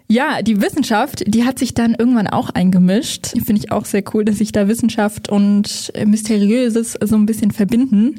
Ja, 0.08 0.42
die 0.42 0.60
Wissenschaft, 0.60 1.24
die 1.28 1.46
hat 1.46 1.60
sich 1.60 1.76
dann 1.76 1.94
irgendwann 1.94 2.28
auch 2.28 2.50
eingemischt. 2.50 3.28
Finde 3.28 3.58
ich 3.58 3.72
auch 3.72 3.86
sehr 3.86 4.04
cool, 4.14 4.26
dass 4.26 4.40
sich 4.40 4.52
da 4.52 4.68
Wissenschaft 4.68 5.30
und 5.30 5.94
Mysteriöses 6.04 6.98
so 7.00 7.16
ein 7.16 7.28
bisschen 7.28 7.52
verbinden. 7.52 8.16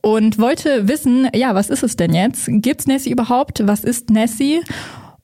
Und 0.00 0.38
wollte 0.38 0.88
wissen, 0.88 1.28
ja, 1.34 1.54
was 1.54 1.68
ist 1.68 1.82
es 1.82 1.96
denn 1.96 2.14
jetzt? 2.14 2.48
Gibt's 2.48 2.86
Nessie 2.86 3.10
überhaupt? 3.10 3.66
Was 3.66 3.84
ist 3.84 4.08
Nessie? 4.10 4.60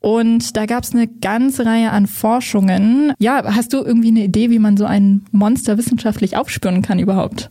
Und 0.01 0.59
da 0.59 0.67
gab 0.67 0.85
es 0.85 0.93
eine 0.93 1.09
ganze 1.09 1.65
Reihe 1.65 1.91
an 1.91 2.07
Forschungen. 2.07 3.15
Ja, 3.19 3.43
hast 3.55 3.73
du 3.73 3.79
irgendwie 3.79 4.09
eine 4.09 4.25
Idee, 4.25 4.51
wie 4.51 4.59
man 4.59 4.77
so 4.77 4.85
ein 4.85 5.25
Monster 5.31 5.79
wissenschaftlich 5.79 6.37
aufspüren 6.37 6.83
kann 6.83 6.99
überhaupt? 6.99 7.51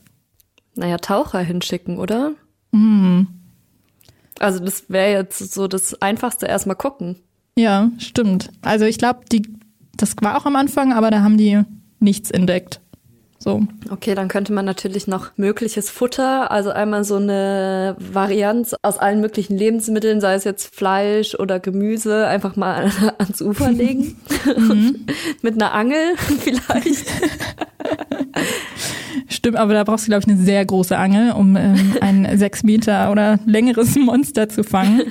Naja, 0.76 0.98
Taucher 0.98 1.40
hinschicken, 1.40 2.00
oder? 2.00 2.34
Mhm. 2.72 3.28
Also 4.40 4.60
das 4.60 4.90
wäre 4.90 5.12
jetzt 5.12 5.54
so 5.54 5.68
das 5.68 6.02
Einfachste, 6.02 6.48
erstmal 6.48 6.76
gucken. 6.76 7.18
Ja, 7.58 7.92
stimmt. 8.00 8.50
Also 8.62 8.86
ich 8.86 8.98
glaube, 8.98 9.22
die, 9.32 9.44
das 9.96 10.16
war 10.22 10.38
auch 10.38 10.46
am 10.46 10.56
Anfang, 10.56 10.92
aber 10.94 11.12
da 11.12 11.22
haben 11.22 11.38
die 11.38 11.62
nichts 12.00 12.32
entdeckt. 12.32 12.82
So. 13.44 13.68
Okay, 13.90 14.16
dann 14.16 14.30
könnte 14.30 14.54
man 14.54 14.64
natürlich 14.64 15.06
noch 15.06 15.32
mögliches 15.36 15.90
Futter, 15.90 16.50
also 16.50 16.70
einmal 16.70 17.04
so 17.04 17.18
eine 17.18 17.98
Varianz 18.00 18.74
aus 18.82 18.98
allen 18.98 19.20
möglichen 19.20 19.58
Lebensmitteln, 19.58 20.22
sei 20.22 20.36
es 20.36 20.46
jetzt 20.46 20.74
Fleisch 20.74 21.36
oder 21.36 21.60
Gemüse, 21.60 22.26
einfach 22.26 22.56
mal 22.56 22.90
ans 23.18 23.42
Ufer 23.42 23.70
legen. 23.74 24.16
Mhm. 24.58 25.06
Mit 25.42 25.56
einer 25.56 25.74
Angel 25.74 26.16
vielleicht. 26.40 27.06
Stimmt, 29.46 29.58
aber 29.58 29.74
da 29.74 29.84
brauchst 29.84 30.06
du, 30.06 30.10
glaube 30.10 30.24
ich, 30.26 30.34
eine 30.34 30.42
sehr 30.42 30.66
große 30.66 30.98
Angel, 30.98 31.34
um 31.34 31.58
ähm, 31.58 31.96
ein 32.02 32.38
sechs 32.38 32.64
Meter 32.64 33.12
oder 33.12 33.40
längeres 33.46 33.94
Monster 33.98 34.48
zu 34.48 34.64
fangen. 34.64 35.02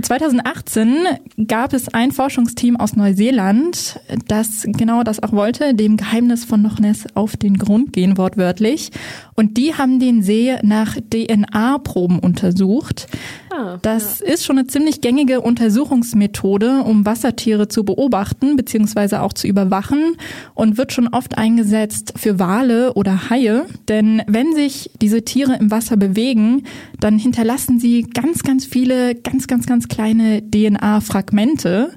2018 0.00 1.04
gab 1.46 1.74
es 1.74 1.92
ein 1.92 2.10
Forschungsteam 2.10 2.78
aus 2.78 2.96
Neuseeland, 2.96 4.00
das 4.28 4.62
genau 4.64 5.02
das 5.02 5.22
auch 5.22 5.32
wollte, 5.32 5.74
dem 5.74 5.98
Geheimnis 5.98 6.46
von 6.46 6.62
Loch 6.62 6.78
Ness 6.78 7.04
auf 7.12 7.36
den 7.36 7.58
Grund 7.58 7.92
gehen, 7.92 8.16
wortwörtlich. 8.16 8.92
Und 9.34 9.58
die 9.58 9.74
haben 9.74 10.00
den 10.00 10.22
See 10.22 10.56
nach 10.62 10.96
DNA-Proben 10.96 12.18
untersucht. 12.18 13.08
Ah, 13.50 13.78
das 13.82 14.20
ja. 14.20 14.26
ist 14.26 14.44
schon 14.44 14.58
eine 14.58 14.66
ziemlich 14.66 15.00
gängige 15.00 15.40
Untersuchungsmethode, 15.40 16.82
um 16.82 17.06
Wassertiere 17.06 17.68
zu 17.68 17.84
beobachten 17.84 18.56
bzw. 18.56 19.16
auch 19.16 19.32
zu 19.32 19.46
überwachen 19.46 20.16
und 20.54 20.78
wird 20.78 20.92
schon 20.92 21.08
oft 21.08 21.38
eingesetzt 21.38 22.14
für 22.16 22.38
Wale 22.38 22.94
oder 22.94 23.30
Haie. 23.30 23.66
Denn 23.88 24.22
wenn 24.26 24.54
sich 24.54 24.90
diese 25.00 25.22
Tiere 25.24 25.56
im 25.56 25.70
Wasser 25.70 25.96
bewegen, 25.96 26.64
dann 27.00 27.18
hinterlassen 27.18 27.78
sie 27.78 28.02
ganz, 28.02 28.42
ganz 28.42 28.64
viele 28.64 29.14
ganz, 29.14 29.46
ganz, 29.46 29.66
ganz 29.66 29.88
kleine 29.88 30.42
DNA-Fragmente. 30.50 31.92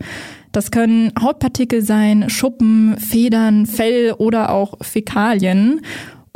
Das 0.52 0.72
können 0.72 1.12
Hautpartikel 1.20 1.84
sein, 1.84 2.30
Schuppen, 2.30 2.98
Federn, 2.98 3.66
Fell 3.66 4.14
oder 4.18 4.52
auch 4.52 4.76
Fäkalien. 4.82 5.82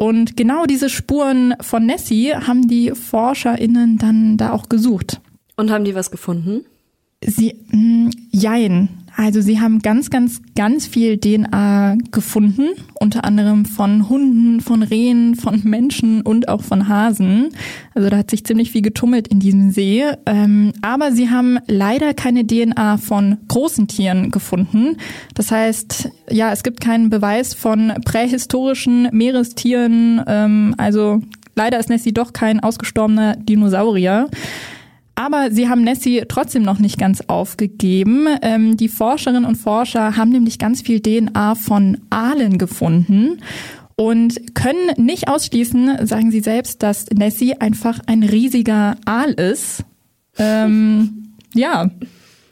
Und 0.03 0.35
genau 0.35 0.65
diese 0.65 0.89
Spuren 0.89 1.55
von 1.61 1.85
Nessie 1.85 2.33
haben 2.33 2.67
die 2.67 2.91
ForscherInnen 2.91 3.97
dann 3.97 4.35
da 4.35 4.51
auch 4.51 4.67
gesucht. 4.67 5.21
Und 5.55 5.71
haben 5.71 5.85
die 5.85 5.95
was 5.95 6.11
gefunden? 6.11 6.65
Sie, 7.25 7.55
mh, 7.69 7.77
mm, 7.77 8.11
jein. 8.29 8.89
Also 9.15 9.41
sie 9.41 9.59
haben 9.59 9.79
ganz, 9.79 10.09
ganz, 10.09 10.41
ganz 10.55 10.87
viel 10.87 11.19
DNA 11.19 11.97
gefunden, 12.11 12.69
unter 12.95 13.23
anderem 13.23 13.65
von 13.65 14.09
Hunden, 14.09 14.59
von 14.59 14.81
Rehen, 14.81 15.35
von 15.35 15.61
Menschen 15.63 16.21
und 16.21 16.49
auch 16.49 16.61
von 16.61 16.87
Hasen. 16.87 17.49
Also 17.93 18.09
da 18.09 18.17
hat 18.17 18.31
sich 18.31 18.43
ziemlich 18.43 18.71
viel 18.71 18.81
getummelt 18.81 19.27
in 19.27 19.39
diesem 19.39 19.71
See. 19.71 20.03
Ähm, 20.25 20.73
aber 20.81 21.11
sie 21.11 21.29
haben 21.29 21.59
leider 21.67 22.13
keine 22.13 22.45
DNA 22.45 22.97
von 22.97 23.37
großen 23.47 23.87
Tieren 23.87 24.31
gefunden. 24.31 24.97
Das 25.35 25.51
heißt, 25.51 26.09
ja, 26.31 26.51
es 26.51 26.63
gibt 26.63 26.81
keinen 26.81 27.09
Beweis 27.09 27.53
von 27.53 27.93
prähistorischen 28.05 29.09
Meerestieren. 29.11 30.23
Ähm, 30.25 30.73
also 30.77 31.21
leider 31.55 31.79
ist 31.79 31.89
Nessie 31.89 32.13
doch 32.13 32.33
kein 32.33 32.61
ausgestorbener 32.61 33.35
Dinosaurier. 33.35 34.29
Aber 35.15 35.51
sie 35.51 35.69
haben 35.69 35.83
Nessie 35.83 36.23
trotzdem 36.27 36.63
noch 36.63 36.79
nicht 36.79 36.97
ganz 36.97 37.21
aufgegeben. 37.27 38.27
Ähm, 38.41 38.77
die 38.77 38.87
Forscherinnen 38.87 39.45
und 39.45 39.55
Forscher 39.55 40.17
haben 40.17 40.31
nämlich 40.31 40.57
ganz 40.57 40.81
viel 40.81 41.01
DNA 41.01 41.55
von 41.55 41.99
Aalen 42.09 42.57
gefunden 42.57 43.39
und 43.95 44.55
können 44.55 44.91
nicht 44.97 45.27
ausschließen, 45.27 46.07
sagen 46.07 46.31
sie 46.31 46.39
selbst, 46.39 46.81
dass 46.81 47.05
Nessie 47.11 47.55
einfach 47.59 47.99
ein 48.07 48.23
riesiger 48.23 48.95
Aal 49.05 49.31
ist. 49.31 49.83
Ähm, 50.37 51.33
ja, 51.53 51.91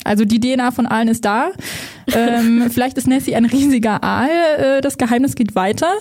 also 0.03 0.25
die 0.25 0.39
DNA 0.39 0.71
von 0.71 0.85
Aalen 0.85 1.07
ist 1.07 1.25
da. 1.25 1.51
Ähm, 2.13 2.67
vielleicht 2.71 2.97
ist 2.97 3.07
Nessie 3.07 3.35
ein 3.35 3.45
riesiger 3.45 4.03
Aal. 4.03 4.29
Äh, 4.57 4.81
das 4.81 4.97
Geheimnis 4.97 5.35
geht 5.35 5.55
weiter. 5.55 5.91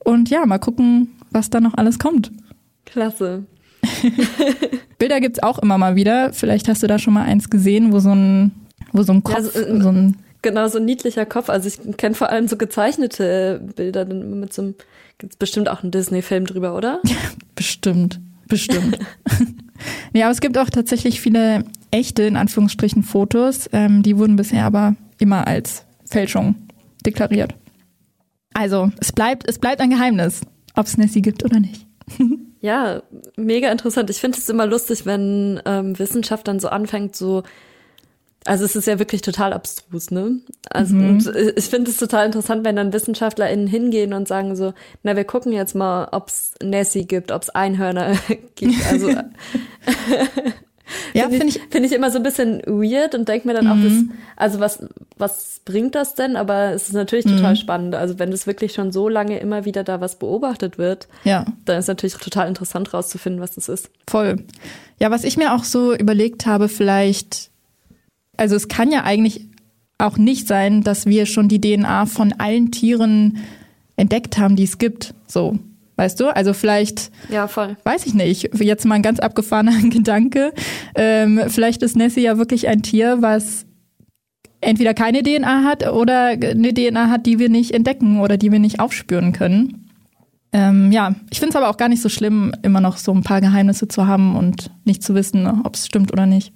Und 0.00 0.30
ja, 0.30 0.46
mal 0.46 0.58
gucken, 0.58 1.12
was 1.30 1.50
da 1.50 1.60
noch 1.60 1.74
alles 1.74 1.98
kommt. 1.98 2.32
Klasse. 2.84 3.44
Bilder 4.98 5.20
gibt's 5.20 5.42
auch 5.42 5.58
immer 5.58 5.78
mal 5.78 5.96
wieder. 5.96 6.32
Vielleicht 6.32 6.68
hast 6.68 6.82
du 6.82 6.86
da 6.86 6.98
schon 6.98 7.14
mal 7.14 7.24
eins 7.24 7.50
gesehen, 7.50 7.92
wo 7.92 7.98
so 7.98 8.12
ein, 8.12 8.52
wo 8.92 9.02
so 9.02 9.12
ein 9.12 9.22
Kopf, 9.22 9.36
ja, 9.36 9.42
so, 9.42 9.80
so 9.80 9.88
ein 9.88 10.16
Genau, 10.42 10.68
so 10.68 10.78
ein 10.78 10.84
niedlicher 10.84 11.26
Kopf. 11.26 11.48
Also 11.48 11.66
ich 11.66 11.96
kenne 11.96 12.14
vor 12.14 12.30
allem 12.30 12.46
so 12.46 12.56
gezeichnete 12.56 13.60
Bilder 13.74 14.04
mit 14.04 14.52
so 14.52 14.62
einem, 14.62 14.74
gibt's 15.18 15.36
bestimmt 15.36 15.68
auch 15.68 15.82
einen 15.82 15.90
Disney-Film 15.90 16.46
drüber, 16.46 16.76
oder? 16.76 17.00
bestimmt. 17.56 18.20
Bestimmt. 18.46 18.96
ja, 20.12 20.26
aber 20.26 20.32
es 20.32 20.40
gibt 20.40 20.56
auch 20.56 20.70
tatsächlich 20.70 21.20
viele 21.20 21.64
echte, 21.90 22.22
in 22.22 22.36
Anführungsstrichen, 22.36 23.02
Fotos. 23.02 23.68
Ähm, 23.72 24.04
die 24.04 24.18
wurden 24.18 24.36
bisher 24.36 24.64
aber 24.64 24.94
immer 25.18 25.48
als 25.48 25.84
Fälschung 26.04 26.54
deklariert. 27.04 27.54
Also, 28.54 28.92
es 29.00 29.10
bleibt, 29.12 29.48
es 29.48 29.58
bleibt 29.58 29.80
ein 29.80 29.90
Geheimnis, 29.90 30.42
ob 30.76 30.86
es 30.86 30.96
Nessie 30.96 31.22
gibt 31.22 31.44
oder 31.44 31.58
nicht. 31.58 31.86
Ja, 32.66 33.02
mega 33.36 33.70
interessant. 33.70 34.10
Ich 34.10 34.20
finde 34.20 34.38
es 34.38 34.48
immer 34.48 34.66
lustig, 34.66 35.06
wenn 35.06 35.60
ähm, 35.64 35.96
Wissenschaft 35.98 36.48
dann 36.48 36.58
so 36.58 36.68
anfängt, 36.68 37.14
so 37.14 37.44
also 38.44 38.64
es 38.64 38.76
ist 38.76 38.86
ja 38.86 38.98
wirklich 38.98 39.22
total 39.22 39.52
abstrus, 39.52 40.10
ne? 40.10 40.40
Also 40.70 40.94
mhm. 40.94 41.18
ich 41.56 41.64
finde 41.66 41.90
es 41.90 41.96
total 41.96 42.26
interessant, 42.26 42.64
wenn 42.64 42.76
dann 42.76 42.92
WissenschaftlerInnen 42.92 43.66
hingehen 43.66 44.12
und 44.12 44.28
sagen 44.28 44.54
so, 44.56 44.72
na, 45.02 45.16
wir 45.16 45.24
gucken 45.24 45.52
jetzt 45.52 45.74
mal, 45.74 46.08
ob 46.12 46.28
es 46.28 46.54
Nessie 46.62 47.06
gibt, 47.06 47.32
ob 47.32 47.42
es 47.42 47.50
Einhörner 47.50 48.16
gibt. 48.54 48.86
Also 48.90 49.10
ja, 51.14 51.28
finde 51.28 51.46
ich, 51.46 51.60
find 51.70 51.86
ich 51.86 51.92
immer 51.92 52.10
so 52.10 52.18
ein 52.18 52.22
bisschen 52.22 52.62
weird 52.66 53.14
und 53.14 53.28
denke 53.28 53.46
mir 53.46 53.54
dann 53.54 53.66
mhm. 53.66 53.72
auch, 53.72 53.82
das, 53.82 54.16
also 54.36 54.60
was, 54.60 54.86
was 55.16 55.60
bringt 55.64 55.94
das 55.94 56.14
denn? 56.14 56.36
Aber 56.36 56.72
es 56.72 56.88
ist 56.88 56.94
natürlich 56.94 57.24
total 57.24 57.52
mhm. 57.52 57.56
spannend. 57.56 57.94
Also 57.94 58.18
wenn 58.18 58.30
das 58.30 58.46
wirklich 58.46 58.72
schon 58.72 58.92
so 58.92 59.08
lange 59.08 59.38
immer 59.38 59.64
wieder 59.64 59.84
da 59.84 60.00
was 60.00 60.18
beobachtet 60.18 60.78
wird, 60.78 61.08
ja. 61.24 61.44
dann 61.64 61.78
ist 61.78 61.88
natürlich 61.88 62.14
total 62.14 62.48
interessant 62.48 62.92
rauszufinden, 62.94 63.40
was 63.40 63.54
das 63.54 63.68
ist. 63.68 63.90
Voll. 64.08 64.44
Ja, 64.98 65.10
was 65.10 65.24
ich 65.24 65.36
mir 65.36 65.54
auch 65.54 65.64
so 65.64 65.94
überlegt 65.94 66.46
habe, 66.46 66.68
vielleicht 66.68 67.50
also 68.36 68.56
es 68.56 68.68
kann 68.68 68.92
ja 68.92 69.04
eigentlich 69.04 69.48
auch 69.98 70.18
nicht 70.18 70.46
sein, 70.46 70.82
dass 70.82 71.06
wir 71.06 71.26
schon 71.26 71.48
die 71.48 71.60
DNA 71.60 72.06
von 72.06 72.32
allen 72.34 72.70
Tieren 72.70 73.38
entdeckt 73.96 74.38
haben, 74.38 74.56
die 74.56 74.64
es 74.64 74.78
gibt. 74.78 75.14
So, 75.26 75.58
weißt 75.96 76.20
du? 76.20 76.34
Also 76.34 76.52
vielleicht, 76.52 77.10
ja, 77.30 77.48
voll. 77.48 77.76
weiß 77.84 78.06
ich 78.06 78.14
nicht, 78.14 78.50
jetzt 78.54 78.84
mal 78.84 78.96
ein 78.96 79.02
ganz 79.02 79.18
abgefahrener 79.18 79.76
Gedanke. 79.88 80.52
Ähm, 80.94 81.42
vielleicht 81.48 81.82
ist 81.82 81.96
Nessie 81.96 82.22
ja 82.22 82.38
wirklich 82.38 82.68
ein 82.68 82.82
Tier, 82.82 83.18
was 83.20 83.66
entweder 84.60 84.94
keine 84.94 85.22
DNA 85.22 85.64
hat 85.64 85.90
oder 85.90 86.28
eine 86.28 86.72
DNA 86.72 87.10
hat, 87.10 87.26
die 87.26 87.38
wir 87.38 87.48
nicht 87.48 87.72
entdecken 87.72 88.20
oder 88.20 88.36
die 88.36 88.52
wir 88.52 88.58
nicht 88.58 88.80
aufspüren 88.80 89.32
können. 89.32 89.90
Ähm, 90.52 90.90
ja, 90.92 91.14
ich 91.30 91.38
finde 91.38 91.50
es 91.50 91.56
aber 91.56 91.68
auch 91.68 91.76
gar 91.76 91.88
nicht 91.88 92.02
so 92.02 92.08
schlimm, 92.08 92.54
immer 92.62 92.80
noch 92.80 92.96
so 92.96 93.12
ein 93.12 93.22
paar 93.22 93.40
Geheimnisse 93.40 93.88
zu 93.88 94.06
haben 94.06 94.36
und 94.36 94.70
nicht 94.84 95.02
zu 95.02 95.14
wissen, 95.14 95.46
ob 95.64 95.74
es 95.74 95.86
stimmt 95.86 96.12
oder 96.12 96.26
nicht. 96.26 96.52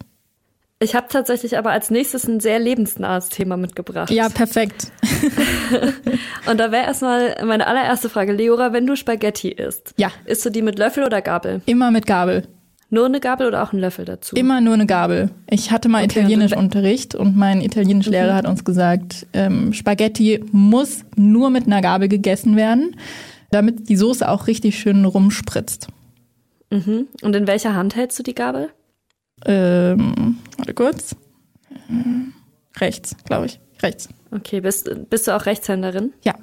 Ich 0.83 0.95
habe 0.95 1.09
tatsächlich 1.11 1.59
aber 1.59 1.73
als 1.73 1.91
nächstes 1.91 2.27
ein 2.27 2.41
sehr 2.41 2.59
lebensnahes 2.59 3.29
Thema 3.29 3.59
mitgebracht. 3.59 4.11
Ja, 4.11 4.31
perfekt. 4.31 4.91
und 6.51 6.59
da 6.59 6.73
wäre 6.73 6.87
erstmal 6.87 7.37
meine 7.45 7.67
allererste 7.67 8.09
Frage, 8.09 8.33
Leora, 8.33 8.73
wenn 8.73 8.87
du 8.87 8.97
Spaghetti 8.97 9.51
isst, 9.51 9.93
ja. 9.99 10.11
isst 10.25 10.43
du 10.47 10.49
die 10.49 10.63
mit 10.63 10.79
Löffel 10.79 11.05
oder 11.05 11.21
Gabel? 11.21 11.61
Immer 11.67 11.91
mit 11.91 12.07
Gabel. 12.07 12.45
Nur 12.89 13.05
eine 13.05 13.21
Gabel 13.21 13.47
oder 13.47 13.63
auch 13.63 13.75
ein 13.75 13.79
Löffel 13.79 14.07
dazu? 14.07 14.35
Immer 14.35 14.63
nur 14.63 14.73
eine 14.73 14.87
Gabel. 14.87 15.31
Ich 15.51 15.71
hatte 15.71 15.91
mal 15.91 16.03
okay, 16.03 16.21
Italienischunterricht 16.21 17.15
und 17.15 17.37
mein 17.37 17.61
Italienischlehrer 17.61 18.33
mhm. 18.33 18.37
hat 18.37 18.47
uns 18.47 18.65
gesagt, 18.65 19.27
ähm, 19.35 19.75
Spaghetti 19.75 20.43
muss 20.51 21.05
nur 21.15 21.51
mit 21.51 21.67
einer 21.67 21.83
Gabel 21.83 22.09
gegessen 22.09 22.57
werden, 22.57 22.97
damit 23.51 23.91
die 23.91 23.97
Soße 23.97 24.27
auch 24.27 24.47
richtig 24.47 24.79
schön 24.79 25.05
rumspritzt. 25.05 25.89
Mhm. 26.71 27.07
Und 27.21 27.37
in 27.37 27.47
welcher 27.47 27.75
Hand 27.75 27.97
hältst 27.97 28.19
du 28.19 28.23
die 28.23 28.35
Gabel? 28.35 28.71
Ähm, 29.47 30.39
warte 30.57 30.75
kurz. 30.75 31.17
Rechts, 32.77 33.17
glaube 33.25 33.47
ich. 33.47 33.61
Rechts. 33.83 34.09
Okay, 34.31 34.61
bist, 34.61 34.91
bist 35.09 35.27
du 35.27 35.37
auch 35.37 35.47
Rechtshänderin? 35.47 36.13
Ja. 36.23 36.35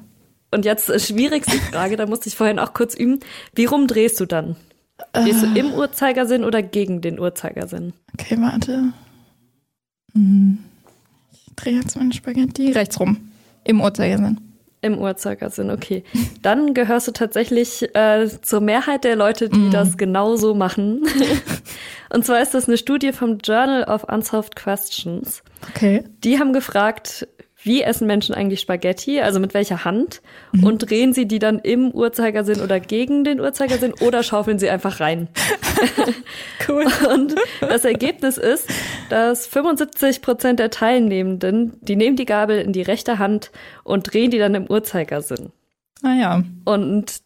Und 0.51 0.65
jetzt 0.65 0.89
äh, 0.89 0.99
schwierigste 0.99 1.57
Frage, 1.57 1.95
da 1.95 2.05
musste 2.05 2.29
ich 2.29 2.35
vorhin 2.35 2.59
auch 2.59 2.73
kurz 2.73 2.95
üben. 2.95 3.19
Wie 3.53 3.65
rum 3.65 3.87
drehst 3.87 4.19
du 4.19 4.25
dann? 4.25 4.55
Drehst 5.13 5.43
du 5.43 5.53
im 5.53 5.73
Uhrzeigersinn 5.73 6.43
oder 6.43 6.63
gegen 6.63 7.01
den 7.01 7.19
Uhrzeigersinn? 7.19 7.93
Okay, 8.13 8.37
warte. 8.39 8.93
Hm. 10.13 10.57
Ich 11.31 11.55
drehe 11.55 11.75
jetzt 11.75 11.95
meine 11.95 12.13
Spaghetti 12.13 12.71
rechts 12.71 12.99
rum. 12.99 13.31
Im 13.63 13.81
Uhrzeigersinn. 13.81 14.39
Im 14.87 14.97
Uhrzeigersinn, 14.97 15.69
okay. 15.69 16.03
Dann 16.41 16.73
gehörst 16.73 17.07
du 17.07 17.11
tatsächlich 17.11 17.93
äh, 17.95 18.27
zur 18.41 18.61
Mehrheit 18.61 19.03
der 19.03 19.15
Leute, 19.15 19.49
die 19.49 19.67
mm. 19.67 19.71
das 19.71 19.97
genauso 19.97 20.55
machen. 20.55 21.03
Und 22.13 22.25
zwar 22.25 22.41
ist 22.41 22.53
das 22.53 22.67
eine 22.67 22.77
Studie 22.77 23.11
vom 23.11 23.37
Journal 23.37 23.83
of 23.83 24.05
Unsolved 24.05 24.55
Questions. 24.55 25.43
Okay. 25.69 26.03
Die 26.23 26.39
haben 26.39 26.53
gefragt, 26.53 27.27
wie 27.67 27.83
essen 27.83 28.07
Menschen 28.07 28.33
eigentlich 28.33 28.61
Spaghetti, 28.61 29.21
also 29.21 29.39
mit 29.39 29.53
welcher 29.53 29.85
Hand? 29.85 30.21
Mhm. 30.53 30.63
Und 30.63 30.89
drehen 30.89 31.13
sie 31.13 31.27
die 31.27 31.37
dann 31.37 31.59
im 31.59 31.91
Uhrzeigersinn 31.91 32.61
oder 32.61 32.79
gegen 32.79 33.23
den 33.23 33.39
Uhrzeigersinn 33.39 33.93
oder 34.01 34.23
schaufeln 34.23 34.57
sie 34.57 34.69
einfach 34.69 34.99
rein? 34.99 35.27
cool. 36.67 36.85
Und 37.13 37.35
das 37.61 37.85
Ergebnis 37.85 38.37
ist, 38.37 38.67
dass 39.09 39.45
75 39.45 40.21
Prozent 40.21 40.59
der 40.59 40.71
Teilnehmenden, 40.71 41.73
die 41.81 41.95
nehmen 41.95 42.15
die 42.15 42.25
Gabel 42.25 42.57
in 42.57 42.73
die 42.73 42.81
rechte 42.81 43.19
Hand 43.19 43.51
und 43.83 44.11
drehen 44.11 44.31
die 44.31 44.39
dann 44.39 44.55
im 44.55 44.69
Uhrzeigersinn. 44.69 45.51
Ah 46.03 46.13
ja. 46.13 46.43
Und 46.65 47.21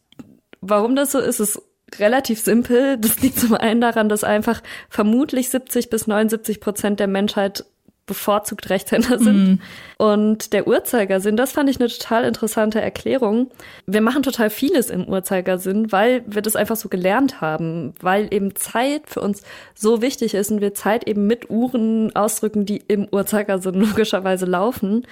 warum 0.60 0.96
das 0.96 1.12
so 1.12 1.18
ist, 1.18 1.40
ist 1.40 1.62
relativ 1.98 2.40
simpel. 2.40 2.98
Das 2.98 3.20
liegt 3.20 3.38
zum 3.38 3.54
einen 3.54 3.80
daran, 3.80 4.08
dass 4.08 4.24
einfach 4.24 4.62
vermutlich 4.88 5.50
70 5.50 5.90
bis 5.90 6.06
79 6.06 6.60
Prozent 6.60 7.00
der 7.00 7.08
Menschheit 7.08 7.64
bevorzugt 8.06 8.68
Rechtshänder 8.68 9.18
sind. 9.18 9.48
Mhm. 9.48 9.60
Und 9.96 10.52
der 10.52 10.66
Uhrzeigersinn, 10.66 11.36
das 11.36 11.52
fand 11.52 11.70
ich 11.70 11.78
eine 11.78 11.88
total 11.88 12.24
interessante 12.24 12.80
Erklärung. 12.80 13.50
Wir 13.86 14.00
machen 14.00 14.22
total 14.22 14.50
vieles 14.50 14.90
im 14.90 15.06
Uhrzeigersinn, 15.06 15.92
weil 15.92 16.24
wir 16.26 16.42
das 16.42 16.56
einfach 16.56 16.76
so 16.76 16.88
gelernt 16.88 17.40
haben, 17.40 17.94
weil 18.00 18.32
eben 18.32 18.56
Zeit 18.56 19.02
für 19.06 19.20
uns 19.20 19.42
so 19.74 20.02
wichtig 20.02 20.34
ist 20.34 20.50
und 20.50 20.60
wir 20.60 20.74
Zeit 20.74 21.06
eben 21.06 21.26
mit 21.26 21.50
Uhren 21.50 22.14
ausdrücken, 22.16 22.66
die 22.66 22.78
im 22.78 23.06
Uhrzeigersinn 23.10 23.74
logischerweise 23.80 24.46
laufen. 24.46 25.06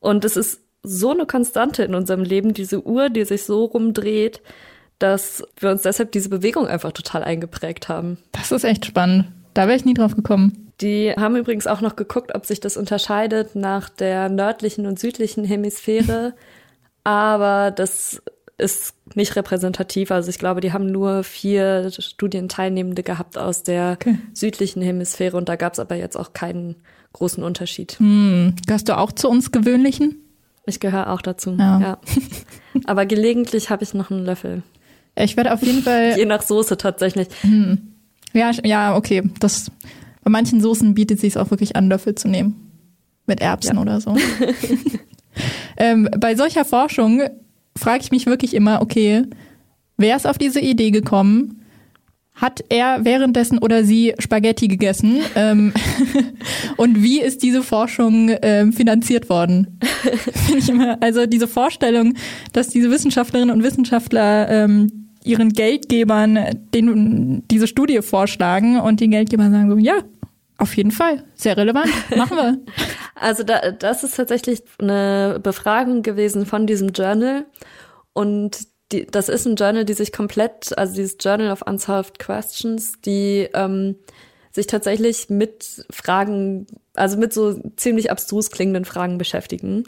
Und 0.00 0.24
es 0.24 0.36
ist 0.36 0.60
so 0.82 1.12
eine 1.12 1.26
Konstante 1.26 1.84
in 1.84 1.94
unserem 1.94 2.22
Leben, 2.22 2.52
diese 2.52 2.84
Uhr, 2.84 3.10
die 3.10 3.24
sich 3.24 3.44
so 3.44 3.64
rumdreht, 3.64 4.42
dass 4.98 5.42
wir 5.58 5.70
uns 5.70 5.82
deshalb 5.82 6.12
diese 6.12 6.28
Bewegung 6.28 6.66
einfach 6.66 6.92
total 6.92 7.24
eingeprägt 7.24 7.88
haben. 7.88 8.18
Das 8.32 8.52
ist 8.52 8.64
echt 8.64 8.86
spannend. 8.86 9.26
Da 9.54 9.66
wäre 9.66 9.76
ich 9.76 9.84
nie 9.84 9.94
drauf 9.94 10.14
gekommen. 10.14 10.72
Die 10.80 11.12
haben 11.12 11.36
übrigens 11.36 11.66
auch 11.66 11.80
noch 11.80 11.96
geguckt, 11.96 12.34
ob 12.34 12.46
sich 12.46 12.60
das 12.60 12.76
unterscheidet 12.76 13.54
nach 13.54 13.88
der 13.88 14.28
nördlichen 14.28 14.86
und 14.86 14.98
südlichen 14.98 15.44
Hemisphäre. 15.44 16.34
Aber 17.04 17.70
das 17.70 18.22
ist 18.56 18.94
nicht 19.14 19.36
repräsentativ. 19.36 20.10
Also 20.10 20.30
ich 20.30 20.38
glaube, 20.38 20.60
die 20.60 20.72
haben 20.72 20.86
nur 20.86 21.24
vier 21.24 21.90
Studienteilnehmende 21.90 23.02
gehabt 23.02 23.36
aus 23.36 23.62
der 23.62 23.98
okay. 24.00 24.18
südlichen 24.32 24.80
Hemisphäre 24.82 25.36
und 25.36 25.48
da 25.48 25.56
gab 25.56 25.72
es 25.72 25.80
aber 25.80 25.96
jetzt 25.96 26.16
auch 26.16 26.32
keinen 26.32 26.76
großen 27.12 27.42
Unterschied. 27.42 27.98
Hm. 27.98 28.54
Gehörst 28.66 28.88
du 28.88 28.96
auch 28.96 29.12
zu 29.12 29.28
uns 29.28 29.50
gewöhnlichen? 29.50 30.16
Ich 30.66 30.80
gehöre 30.80 31.10
auch 31.10 31.20
dazu, 31.20 31.56
ja. 31.58 31.80
ja. 31.80 31.98
Aber 32.86 33.06
gelegentlich 33.06 33.70
habe 33.70 33.82
ich 33.84 33.92
noch 33.92 34.10
einen 34.10 34.24
Löffel. 34.24 34.62
Ich 35.16 35.36
werde 35.36 35.52
auf 35.52 35.62
jeden 35.62 35.82
Fall. 35.82 36.14
Je 36.16 36.24
nach 36.24 36.42
Soße 36.42 36.76
tatsächlich. 36.76 37.28
Hm. 37.42 37.93
Ja, 38.34 38.50
ja, 38.64 38.96
okay. 38.96 39.22
Das, 39.40 39.70
bei 40.22 40.30
manchen 40.30 40.60
Soßen 40.60 40.94
bietet 40.94 41.16
es 41.16 41.20
sich 41.22 41.38
auch 41.38 41.50
wirklich 41.50 41.76
an, 41.76 41.88
Löffel 41.88 42.14
zu 42.14 42.28
nehmen. 42.28 42.56
Mit 43.26 43.40
Erbsen 43.40 43.76
ja. 43.76 43.82
oder 43.82 44.00
so. 44.00 44.14
ähm, 45.78 46.08
bei 46.18 46.34
solcher 46.34 46.66
Forschung 46.66 47.22
frage 47.76 48.02
ich 48.02 48.10
mich 48.10 48.26
wirklich 48.26 48.52
immer, 48.52 48.82
okay, 48.82 49.22
wer 49.96 50.16
ist 50.16 50.26
auf 50.26 50.36
diese 50.36 50.60
Idee 50.60 50.90
gekommen? 50.90 51.62
Hat 52.34 52.64
er 52.68 53.04
währenddessen 53.04 53.58
oder 53.58 53.84
sie 53.84 54.12
Spaghetti 54.18 54.66
gegessen? 54.66 55.20
Ähm, 55.36 55.72
und 56.76 57.00
wie 57.00 57.20
ist 57.20 57.44
diese 57.44 57.62
Forschung 57.62 58.32
ähm, 58.42 58.72
finanziert 58.72 59.28
worden? 59.30 59.78
ich 60.58 60.68
immer, 60.68 61.00
also 61.00 61.26
diese 61.26 61.46
Vorstellung, 61.46 62.14
dass 62.52 62.68
diese 62.68 62.90
Wissenschaftlerinnen 62.90 63.54
und 63.54 63.62
Wissenschaftler 63.62 64.50
ähm, 64.50 65.04
ihren 65.24 65.50
Geldgebern 65.50 66.38
den, 66.72 67.42
diese 67.48 67.66
Studie 67.66 68.02
vorschlagen 68.02 68.78
und 68.78 69.00
die 69.00 69.08
Geldgeber 69.08 69.50
sagen 69.50 69.70
so, 69.70 69.78
ja, 69.78 70.04
auf 70.58 70.76
jeden 70.76 70.92
Fall, 70.92 71.24
sehr 71.34 71.56
relevant, 71.56 71.90
machen 72.16 72.36
wir. 72.36 72.58
Also 73.16 73.42
da, 73.42 73.72
das 73.72 74.04
ist 74.04 74.16
tatsächlich 74.16 74.62
eine 74.78 75.40
Befragung 75.42 76.02
gewesen 76.02 76.46
von 76.46 76.66
diesem 76.66 76.90
Journal 76.90 77.46
und 78.12 78.58
die, 78.92 79.06
das 79.06 79.28
ist 79.28 79.46
ein 79.46 79.56
Journal, 79.56 79.84
die 79.84 79.94
sich 79.94 80.12
komplett, 80.12 80.76
also 80.78 80.94
dieses 80.94 81.16
Journal 81.18 81.50
of 81.50 81.62
Unsolved 81.62 82.18
Questions, 82.18 83.00
die 83.04 83.48
ähm, 83.54 83.96
sich 84.52 84.66
tatsächlich 84.66 85.30
mit 85.30 85.84
Fragen, 85.90 86.66
also 86.94 87.16
mit 87.16 87.32
so 87.32 87.58
ziemlich 87.76 88.10
abstrus 88.10 88.50
klingenden 88.50 88.84
Fragen 88.84 89.18
beschäftigen. 89.18 89.84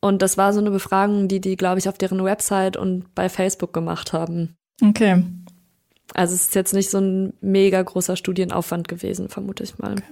Und 0.00 0.22
das 0.22 0.38
war 0.38 0.54
so 0.54 0.60
eine 0.60 0.70
Befragung, 0.70 1.28
die 1.28 1.40
die, 1.40 1.56
glaube 1.56 1.78
ich, 1.78 1.88
auf 1.88 1.98
deren 1.98 2.24
Website 2.24 2.78
und 2.78 3.14
bei 3.14 3.28
Facebook 3.28 3.74
gemacht 3.74 4.14
haben. 4.14 4.56
Okay. 4.82 5.22
Also 6.14 6.34
es 6.34 6.42
ist 6.42 6.54
jetzt 6.54 6.74
nicht 6.74 6.90
so 6.90 6.98
ein 6.98 7.32
mega 7.40 7.80
großer 7.80 8.16
Studienaufwand 8.16 8.88
gewesen, 8.88 9.28
vermute 9.28 9.62
ich 9.62 9.78
mal. 9.78 9.92
Okay. 9.92 10.02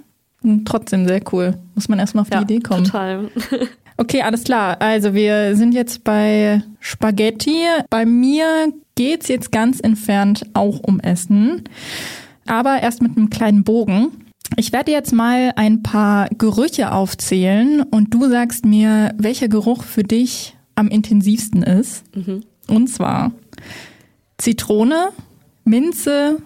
Hm, 0.43 0.65
trotzdem 0.65 1.07
sehr 1.09 1.21
cool. 1.33 1.59
Muss 1.75 1.89
man 1.89 1.99
erstmal 1.99 2.23
auf 2.23 2.31
die 2.31 2.35
ja, 2.35 2.43
Idee 2.43 2.61
kommen. 2.61 2.85
Total. 2.85 3.29
Okay, 4.01 4.23
alles 4.23 4.45
klar. 4.45 4.81
Also 4.81 5.13
wir 5.13 5.57
sind 5.57 5.75
jetzt 5.75 6.05
bei 6.05 6.63
Spaghetti. 6.79 7.65
Bei 7.91 8.07
mir 8.07 8.73
geht's 8.95 9.27
jetzt 9.27 9.51
ganz 9.51 9.81
entfernt 9.81 10.47
auch 10.55 10.79
um 10.79 11.01
Essen, 11.01 11.65
aber 12.47 12.81
erst 12.81 13.03
mit 13.03 13.17
einem 13.17 13.29
kleinen 13.29 13.65
Bogen. 13.65 14.13
Ich 14.57 14.73
werde 14.73 14.93
jetzt 14.93 15.13
mal 15.13 15.53
ein 15.57 15.83
paar 15.83 16.29
Gerüche 16.29 16.93
aufzählen 16.93 17.83
und 17.83 18.15
du 18.15 18.29
sagst 18.29 18.65
mir, 18.65 19.15
welcher 19.19 19.49
Geruch 19.49 19.83
für 19.83 20.05
dich 20.05 20.57
am 20.77 20.87
intensivsten 20.87 21.65
ist. 21.65 22.05
Mhm. 22.15 22.45
Und 22.69 22.89
zwar 22.89 23.33
Zitrone, 24.39 25.11
Minze, 25.65 26.39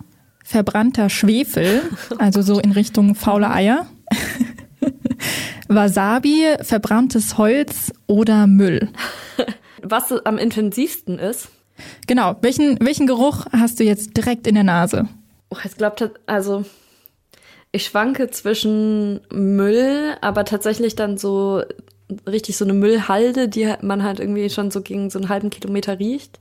verbrannter 0.45 1.09
Schwefel, 1.11 1.83
also 2.19 2.43
so 2.43 2.59
in 2.59 2.73
Richtung 2.73 3.15
faule 3.15 3.51
Eier. 3.51 3.87
Wasabi, 5.69 6.57
verbranntes 6.61 7.39
Holz 7.39 7.93
oder 8.07 8.47
Müll. 8.47 8.91
Was 9.83 10.13
am 10.25 10.39
intensivsten 10.39 11.19
ist? 11.19 11.49
Genau. 12.07 12.37
Welchen, 12.41 12.79
welchen 12.81 13.07
Geruch 13.07 13.47
hast 13.53 13.81
du 13.81 13.85
jetzt 13.85 14.17
direkt 14.17 14.47
in 14.47 14.55
der 14.55 14.65
Nase? 14.65 15.09
Oh, 15.51 15.57
ich 15.65 15.77
glaube, 15.77 16.13
also 16.27 16.65
ich 17.73 17.85
schwanke 17.85 18.31
zwischen 18.31 19.21
Müll, 19.33 20.17
aber 20.21 20.45
tatsächlich 20.45 20.95
dann 20.95 21.19
so 21.19 21.63
richtig 22.27 22.57
so 22.57 22.65
eine 22.65 22.75
Müllhalde, 22.75 23.49
die 23.49 23.73
man 23.81 24.03
halt 24.03 24.21
irgendwie 24.21 24.51
schon 24.51 24.71
so 24.71 24.83
gegen 24.83 25.11
so 25.11 25.19
einen 25.19 25.29
halben 25.29 25.51
Kilometer 25.51 25.99
riecht. 25.99 26.39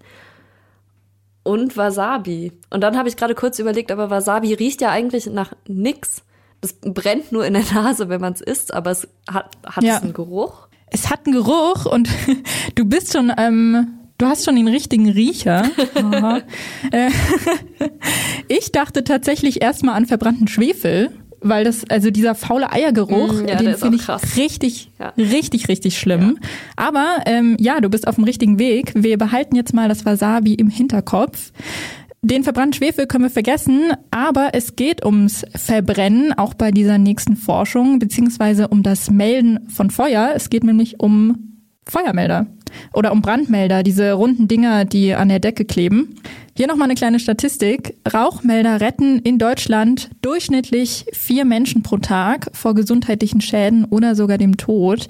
Und 1.44 1.76
Wasabi. 1.76 2.52
Und 2.70 2.82
dann 2.82 2.98
habe 2.98 3.10
ich 3.10 3.18
gerade 3.18 3.34
kurz 3.34 3.58
überlegt, 3.58 3.92
aber 3.92 4.10
Wasabi 4.10 4.54
riecht 4.54 4.82
ja 4.82 4.92
eigentlich 4.92 5.26
nach 5.26 5.54
nix. 5.68 6.24
Das 6.62 6.74
brennt 6.74 7.32
nur 7.32 7.46
in 7.46 7.54
der 7.54 7.64
Nase, 7.74 8.10
wenn 8.10 8.22
man 8.22 8.34
es 8.34 8.42
isst, 8.42 8.74
aber 8.74 8.92
es 8.92 9.08
hat, 9.28 9.58
hat 9.66 9.84
ja. 9.84 9.98
es 9.98 10.04
einen 10.04 10.14
Geruch. 10.14 10.68
Es 10.88 11.10
hat 11.10 11.26
einen 11.26 11.34
Geruch 11.34 11.86
und 11.86 12.10
du 12.76 12.86
bist 12.86 13.14
schon, 13.14 13.34
ähm, 13.38 14.00
du 14.20 14.28
hast 14.28 14.46
schon 14.46 14.56
den 14.56 14.68
richtigen 14.68 15.10
Riecher. 15.10 15.70
Äh, 16.92 17.10
ich 18.48 18.72
dachte 18.72 19.04
tatsächlich 19.04 19.62
erstmal 19.62 19.96
an 19.96 20.06
verbrannten 20.06 20.48
Schwefel 20.48 21.10
weil 21.42 21.64
das, 21.64 21.90
also 21.90 22.12
dieser 22.12 22.36
faule 22.36 22.72
Eiergeruch, 22.72 23.34
mm, 23.34 23.48
ja, 23.48 23.56
den 23.56 23.76
finde 23.76 23.98
ich 23.98 24.04
krass. 24.04 24.38
richtig, 24.38 24.92
ja. 25.00 25.14
richtig, 25.18 25.68
richtig 25.68 25.98
schlimm. 25.98 26.38
Ja. 26.42 26.48
Aber 26.76 27.08
ähm, 27.26 27.58
ja, 27.60 27.82
du 27.82 27.90
bist 27.90 28.08
auf 28.08 28.16
dem 28.16 28.24
richtigen 28.24 28.60
Weg. 28.60 28.94
Wir 28.96 29.18
behalten 29.18 29.56
jetzt 29.56 29.74
mal 29.74 29.90
das 29.90 30.06
Wasabi 30.06 30.54
im 30.54 30.70
Hinterkopf. 30.70 31.52
Den 32.24 32.44
verbrannten 32.44 32.74
Schwefel 32.74 33.08
können 33.08 33.24
wir 33.24 33.32
vergessen, 33.32 33.94
aber 34.12 34.50
es 34.54 34.76
geht 34.76 35.04
ums 35.04 35.44
Verbrennen, 35.56 36.34
auch 36.34 36.54
bei 36.54 36.70
dieser 36.70 37.00
nächsten 37.00 37.36
Forschung, 37.36 37.98
beziehungsweise 37.98 38.68
um 38.68 38.84
das 38.84 39.10
Melden 39.10 39.68
von 39.70 39.90
Feuer. 39.90 40.34
Es 40.36 40.52
geht 40.52 40.64
nämlich 40.64 41.00
um 41.00 41.58
Feuermelder 41.88 42.46
oder 42.94 43.12
um 43.12 43.22
Brandmelder, 43.22 43.84
diese 43.84 44.14
runden 44.14 44.48
Dinger, 44.48 44.86
die 44.86 45.14
an 45.14 45.30
der 45.30 45.40
Decke 45.40 45.66
kleben. 45.66 46.16
Hier 46.56 46.68
nochmal 46.68 46.86
eine 46.86 46.96
kleine 46.96 47.20
Statistik. 47.20 47.96
Rauchmelder 48.14 48.82
retten 48.82 49.20
in 49.20 49.38
Deutschland 49.38 50.10
durchschnittlich 50.22 51.06
vier 51.14 51.46
Menschen 51.46 51.82
pro 51.82 51.98
Tag 51.98 52.50
vor 52.54 52.76
gesundheitlichen 52.76 53.42
Schäden 53.42 53.86
oder 53.86 54.16
sogar 54.16 54.38
dem 54.38 54.58
Tod. 54.58 55.08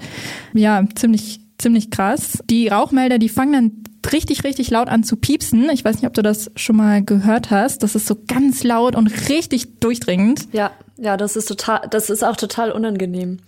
Ja, 0.54 0.84
ziemlich, 0.94 1.40
ziemlich 1.58 1.90
krass. 1.90 2.38
Die 2.48 2.68
Rauchmelder, 2.68 3.18
die 3.18 3.28
fangen 3.28 3.52
dann 3.52 3.72
richtig, 4.12 4.44
richtig 4.44 4.70
laut 4.70 4.88
an 4.88 5.04
zu 5.04 5.16
piepsen. 5.16 5.68
Ich 5.70 5.84
weiß 5.84 5.96
nicht, 5.96 6.06
ob 6.06 6.14
du 6.14 6.22
das 6.22 6.50
schon 6.56 6.76
mal 6.76 7.04
gehört 7.04 7.50
hast. 7.50 7.82
Das 7.82 7.94
ist 7.94 8.06
so 8.06 8.16
ganz 8.26 8.62
laut 8.62 8.96
und 8.96 9.28
richtig 9.28 9.80
durchdringend. 9.80 10.48
Ja, 10.52 10.70
ja, 10.96 11.16
das 11.16 11.36
ist 11.36 11.46
total, 11.46 11.88
das 11.90 12.10
ist 12.10 12.22
auch 12.22 12.36
total 12.36 12.72
unangenehm 12.72 13.38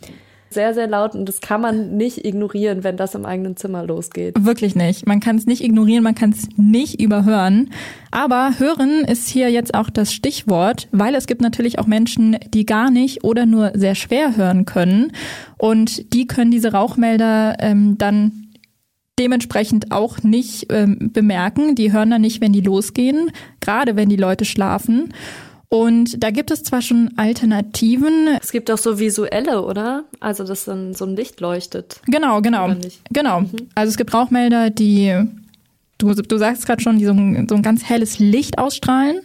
sehr, 0.54 0.74
sehr 0.74 0.86
laut 0.86 1.14
und 1.14 1.28
das 1.28 1.40
kann 1.40 1.60
man 1.60 1.96
nicht 1.96 2.24
ignorieren, 2.24 2.84
wenn 2.84 2.96
das 2.96 3.14
im 3.14 3.26
eigenen 3.26 3.56
Zimmer 3.56 3.84
losgeht. 3.84 4.34
Wirklich 4.38 4.74
nicht. 4.74 5.06
Man 5.06 5.20
kann 5.20 5.36
es 5.36 5.46
nicht 5.46 5.62
ignorieren, 5.62 6.02
man 6.02 6.14
kann 6.14 6.30
es 6.30 6.48
nicht 6.56 7.00
überhören. 7.00 7.70
Aber 8.10 8.52
hören 8.58 9.04
ist 9.04 9.28
hier 9.28 9.50
jetzt 9.50 9.74
auch 9.74 9.90
das 9.90 10.12
Stichwort, 10.12 10.88
weil 10.92 11.14
es 11.14 11.26
gibt 11.26 11.40
natürlich 11.40 11.78
auch 11.78 11.86
Menschen, 11.86 12.36
die 12.48 12.64
gar 12.64 12.90
nicht 12.90 13.24
oder 13.24 13.44
nur 13.44 13.72
sehr 13.74 13.94
schwer 13.94 14.36
hören 14.36 14.64
können. 14.64 15.12
Und 15.58 16.14
die 16.14 16.26
können 16.26 16.50
diese 16.50 16.72
Rauchmelder 16.72 17.56
ähm, 17.58 17.98
dann 17.98 18.44
dementsprechend 19.18 19.92
auch 19.92 20.22
nicht 20.22 20.66
ähm, 20.70 21.10
bemerken. 21.12 21.74
Die 21.74 21.92
hören 21.92 22.10
dann 22.10 22.22
nicht, 22.22 22.40
wenn 22.40 22.52
die 22.52 22.60
losgehen, 22.60 23.30
gerade 23.60 23.96
wenn 23.96 24.08
die 24.08 24.16
Leute 24.16 24.44
schlafen. 24.44 25.12
Und 25.68 26.22
da 26.22 26.31
gibt 26.31 26.50
es 26.50 26.62
zwar 26.62 26.83
schon 26.83 27.11
Alternativen. 27.16 28.29
Es 28.40 28.53
gibt 28.53 28.70
auch 28.70 28.79
so 28.79 28.98
visuelle, 28.98 29.62
oder? 29.64 30.05
Also, 30.20 30.44
dass 30.44 30.64
dann 30.64 30.94
so 30.94 31.05
ein 31.05 31.16
Licht 31.16 31.40
leuchtet. 31.40 32.00
Genau, 32.07 32.40
genau. 32.40 32.74
Genau. 33.11 33.40
Mhm. 33.40 33.50
Also 33.74 33.90
es 33.90 33.96
gibt 33.96 34.14
Rauchmelder, 34.14 34.70
die, 34.70 35.14
du, 35.98 36.14
du 36.14 36.38
sagst 36.38 36.66
gerade 36.66 36.83
schon, 36.83 36.98
die 36.98 37.07
so 37.07 37.12
ein, 37.12 37.48
so 37.48 37.57
ein 37.57 37.62
ganz 37.62 37.85
helles 37.85 38.18
Licht 38.18 38.59
ausstrahlen. 38.59 39.20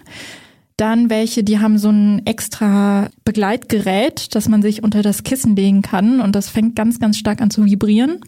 Dann 0.78 1.10
welche, 1.10 1.43
die 1.43 1.60
haben 1.60 1.78
so 1.78 1.89
ein 1.89 2.25
extra 2.25 3.10
Begleitgerät, 3.25 4.34
das 4.34 4.47
man 4.47 4.62
sich 4.62 4.82
unter 4.82 5.02
das 5.02 5.23
Kissen 5.23 5.56
legen 5.56 5.82
kann 5.82 6.21
und 6.21 6.36
das 6.36 6.47
fängt 6.47 6.75
ganz, 6.78 6.99
ganz 6.99 7.17
stark 7.17 7.41
an 7.41 7.52
zu 7.52 7.65
vibrieren. 7.65 8.21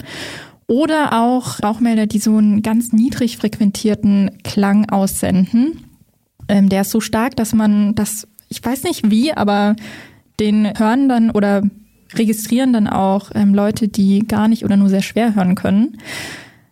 Oder 0.67 1.21
auch 1.21 1.63
Rauchmelder, 1.63 2.07
die 2.07 2.19
so 2.19 2.35
einen 2.37 2.61
ganz 2.61 2.91
niedrig 2.91 3.37
frequentierten 3.37 4.31
Klang 4.43 4.89
aussenden. 4.89 5.90
Ähm, 6.51 6.67
der 6.67 6.81
ist 6.81 6.91
so 6.91 6.99
stark, 6.99 7.37
dass 7.37 7.53
man 7.53 7.95
das, 7.95 8.27
ich 8.49 8.63
weiß 8.63 8.83
nicht 8.83 9.09
wie, 9.09 9.33
aber 9.33 9.77
den 10.39 10.77
hören 10.77 11.07
dann 11.07 11.31
oder 11.31 11.63
registrieren 12.13 12.73
dann 12.73 12.87
auch 12.87 13.31
ähm, 13.33 13.55
Leute, 13.55 13.87
die 13.87 14.27
gar 14.27 14.49
nicht 14.49 14.65
oder 14.65 14.75
nur 14.75 14.89
sehr 14.89 15.01
schwer 15.01 15.33
hören 15.33 15.55
können. 15.55 15.97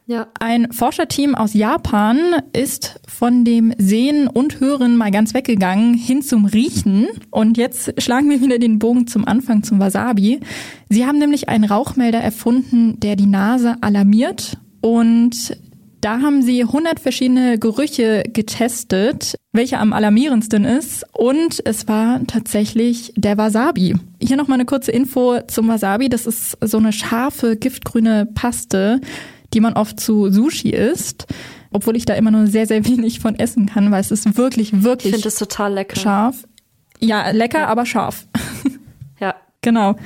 Ja. 0.06 0.28
Ein 0.38 0.74
Forscherteam 0.74 1.34
aus 1.34 1.54
Japan 1.54 2.18
ist 2.52 3.00
von 3.08 3.46
dem 3.46 3.74
Sehen 3.78 4.28
und 4.28 4.60
Hören 4.60 4.98
mal 4.98 5.12
ganz 5.12 5.34
weggegangen 5.34 5.94
hin 5.94 6.24
zum 6.24 6.46
Riechen. 6.46 7.08
Und 7.30 7.58
jetzt 7.58 8.02
schlagen 8.02 8.30
wir 8.30 8.42
wieder 8.42 8.58
den 8.58 8.80
Bogen 8.80 9.08
zum 9.08 9.26
Anfang 9.26 9.64
zum 9.64 9.80
Wasabi. 9.80 10.42
Sie 10.90 11.06
haben 11.06 11.20
nämlich 11.20 11.48
einen 11.48 11.64
Rauchmelder 11.64 12.20
erfunden, 12.20 13.00
der 13.00 13.16
die 13.16 13.28
Nase 13.28 13.76
alarmiert 13.80 14.58
und 14.82 15.56
da 16.02 16.22
haben 16.22 16.42
sie 16.42 16.62
100 16.62 17.00
verschiedene 17.00 17.60
Gerüche 17.60 18.24
getestet, 18.32 19.36
welcher 19.52 19.80
am 19.80 19.94
alarmierendsten 19.94 20.64
ist. 20.64 21.06
Und 21.14 21.62
es 21.66 21.88
war 21.88 22.22
tatsächlich 22.28 23.14
der 23.16 23.38
Wasabi. 23.38 23.96
Hier 24.22 24.38
nochmal 24.38 24.58
eine 24.58 24.66
kurze 24.66 24.92
Info 24.92 25.40
zum 25.48 25.68
Wasabi. 25.68 26.10
Das 26.10 26.26
ist 26.26 26.58
so 26.62 26.78
eine 26.78 26.94
scharfe, 26.94 27.58
giftgrüne 27.58 28.28
Paste, 28.28 29.02
die 29.54 29.60
man 29.60 29.74
oft 29.74 30.00
zu 30.00 30.32
Sushi 30.32 30.70
isst. 30.70 31.28
Obwohl 31.72 31.96
ich 31.96 32.06
da 32.06 32.14
immer 32.16 32.32
nur 32.32 32.48
sehr, 32.48 32.66
sehr 32.66 32.86
wenig 32.88 33.20
von 33.20 33.38
essen 33.38 33.66
kann, 33.66 33.92
weil 33.92 34.02
es 34.02 34.12
ist 34.12 34.38
wirklich, 34.38 34.84
wirklich. 34.84 35.14
Ich 35.14 35.16
finde 35.16 35.28
es 35.28 35.36
total 35.36 35.74
lecker. 35.74 36.00
Scharf. 36.00 36.44
Ja, 37.00 37.30
lecker, 37.32 37.60
ja. 37.60 37.68
aber 37.68 37.86
scharf. 37.86 38.26
Ja. 39.20 39.36
Genau. 39.62 39.98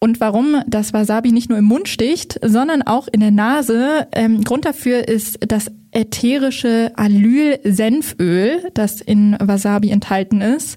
Und 0.00 0.20
warum 0.20 0.62
das 0.66 0.92
Wasabi 0.92 1.30
nicht 1.32 1.48
nur 1.48 1.58
im 1.58 1.64
Mund 1.64 1.88
sticht, 1.88 2.38
sondern 2.44 2.82
auch 2.82 3.08
in 3.08 3.18
der 3.20 3.32
Nase. 3.32 4.06
Ähm, 4.12 4.44
Grund 4.44 4.64
dafür 4.64 5.08
ist 5.08 5.40
das 5.46 5.72
ätherische 5.90 6.92
Allyl-Senföl, 6.94 8.70
das 8.74 9.00
in 9.00 9.36
Wasabi 9.40 9.90
enthalten 9.90 10.40
ist. 10.40 10.76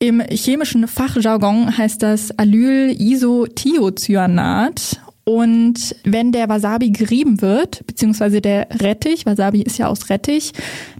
Im 0.00 0.20
chemischen 0.20 0.88
Fachjargon 0.88 1.76
heißt 1.76 2.02
das 2.02 2.36
Allyl-Isothiocyanat 2.38 5.00
und 5.28 5.94
wenn 6.04 6.32
der 6.32 6.48
Wasabi 6.48 6.88
gerieben 6.88 7.42
wird, 7.42 7.86
beziehungsweise 7.86 8.40
der 8.40 8.66
Rettich, 8.80 9.26
Wasabi 9.26 9.60
ist 9.60 9.76
ja 9.76 9.88
aus 9.88 10.08
Rettich, 10.08 10.52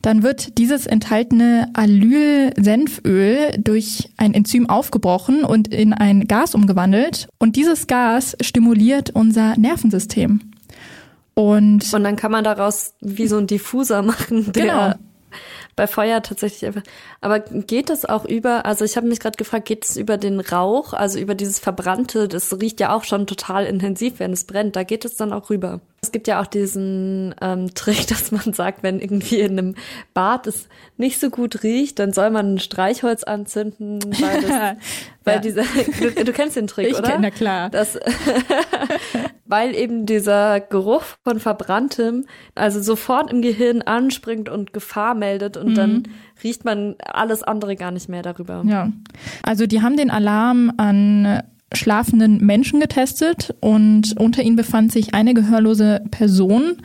dann 0.02 0.22
wird 0.22 0.58
dieses 0.58 0.86
enthaltene 0.86 1.70
Allyl-Senföl 1.72 3.56
durch 3.56 4.10
ein 4.18 4.34
Enzym 4.34 4.68
aufgebrochen 4.68 5.44
und 5.44 5.68
in 5.68 5.94
ein 5.94 6.28
Gas 6.28 6.54
umgewandelt. 6.54 7.30
Und 7.38 7.56
dieses 7.56 7.86
Gas 7.86 8.36
stimuliert 8.42 9.08
unser 9.14 9.56
Nervensystem. 9.56 10.42
Und, 11.32 11.90
und 11.94 12.04
dann 12.04 12.16
kann 12.16 12.30
man 12.30 12.44
daraus 12.44 12.92
wie 13.00 13.28
so 13.28 13.38
ein 13.38 13.46
Diffuser 13.46 14.02
machen, 14.02 14.52
der 14.52 14.62
genau 14.62 14.94
bei 15.78 15.86
Feuer 15.86 16.22
tatsächlich 16.22 16.66
einfach. 16.66 16.82
Aber 17.20 17.38
geht 17.38 17.88
das 17.88 18.04
auch 18.04 18.24
über, 18.24 18.66
also 18.66 18.84
ich 18.84 18.96
habe 18.96 19.06
mich 19.06 19.20
gerade 19.20 19.36
gefragt, 19.36 19.66
geht 19.66 19.84
es 19.84 19.96
über 19.96 20.16
den 20.16 20.40
Rauch, 20.40 20.92
also 20.92 21.20
über 21.20 21.36
dieses 21.36 21.60
Verbrannte, 21.60 22.26
das 22.26 22.60
riecht 22.60 22.80
ja 22.80 22.94
auch 22.94 23.04
schon 23.04 23.28
total 23.28 23.64
intensiv, 23.64 24.18
wenn 24.18 24.32
es 24.32 24.44
brennt, 24.44 24.74
da 24.74 24.82
geht 24.82 25.04
es 25.04 25.16
dann 25.16 25.32
auch 25.32 25.50
rüber. 25.50 25.80
Es 26.00 26.12
gibt 26.12 26.26
ja 26.28 26.40
auch 26.40 26.46
diesen 26.46 27.34
ähm, 27.40 27.72
Trick, 27.74 28.08
dass 28.08 28.32
man 28.32 28.52
sagt, 28.52 28.82
wenn 28.82 29.00
irgendwie 29.00 29.40
in 29.40 29.58
einem 29.58 29.74
Bad 30.14 30.48
es 30.48 30.68
nicht 30.96 31.20
so 31.20 31.30
gut 31.30 31.62
riecht, 31.62 32.00
dann 32.00 32.12
soll 32.12 32.30
man 32.30 32.54
ein 32.54 32.58
Streichholz 32.58 33.22
anzünden, 33.22 34.00
weil, 34.20 34.42
das, 34.42 34.50
weil 35.24 35.34
ja. 35.36 35.40
dieser, 35.40 35.62
du, 35.62 36.24
du, 36.24 36.32
kennst 36.32 36.56
den 36.56 36.66
Trick, 36.66 36.88
ich 36.88 36.98
oder? 36.98 37.12
Kenn, 37.12 37.20
na 37.20 37.30
klar. 37.30 37.70
Das, 37.70 37.96
weil 39.48 39.74
eben 39.74 40.06
dieser 40.06 40.60
Geruch 40.60 41.02
von 41.24 41.40
Verbranntem 41.40 42.26
also 42.54 42.80
sofort 42.80 43.32
im 43.32 43.42
Gehirn 43.42 43.82
anspringt 43.82 44.48
und 44.48 44.72
Gefahr 44.72 45.14
meldet 45.14 45.56
und 45.56 45.70
mhm. 45.70 45.74
dann 45.74 46.02
riecht 46.44 46.64
man 46.64 46.94
alles 47.02 47.42
andere 47.42 47.74
gar 47.74 47.90
nicht 47.90 48.08
mehr 48.08 48.22
darüber. 48.22 48.62
Ja, 48.66 48.92
also 49.42 49.66
die 49.66 49.82
haben 49.82 49.96
den 49.96 50.10
Alarm 50.10 50.72
an 50.76 51.42
schlafenden 51.74 52.44
Menschen 52.44 52.80
getestet 52.80 53.54
und 53.60 54.14
unter 54.18 54.42
ihnen 54.42 54.56
befand 54.56 54.92
sich 54.92 55.14
eine 55.14 55.34
gehörlose 55.34 56.02
Person. 56.10 56.78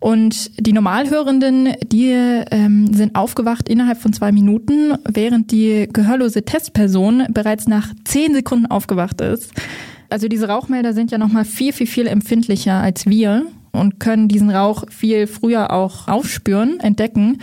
Und 0.00 0.64
die 0.64 0.72
Normalhörenden, 0.72 1.74
die 1.84 2.12
ähm, 2.12 2.94
sind 2.94 3.16
aufgewacht 3.16 3.68
innerhalb 3.68 3.98
von 3.98 4.12
zwei 4.12 4.30
Minuten, 4.30 4.94
während 5.08 5.50
die 5.50 5.88
gehörlose 5.92 6.44
Testperson 6.44 7.26
bereits 7.30 7.66
nach 7.66 7.92
zehn 8.04 8.32
Sekunden 8.32 8.66
aufgewacht 8.66 9.20
ist. 9.20 9.52
Also 10.10 10.28
diese 10.28 10.48
Rauchmelder 10.48 10.92
sind 10.94 11.10
ja 11.10 11.18
nochmal 11.18 11.44
viel, 11.44 11.72
viel, 11.72 11.86
viel 11.86 12.06
empfindlicher 12.06 12.74
als 12.74 13.06
wir 13.06 13.46
und 13.72 14.00
können 14.00 14.28
diesen 14.28 14.50
Rauch 14.50 14.84
viel 14.90 15.26
früher 15.26 15.72
auch 15.72 16.08
aufspüren, 16.08 16.80
entdecken. 16.80 17.40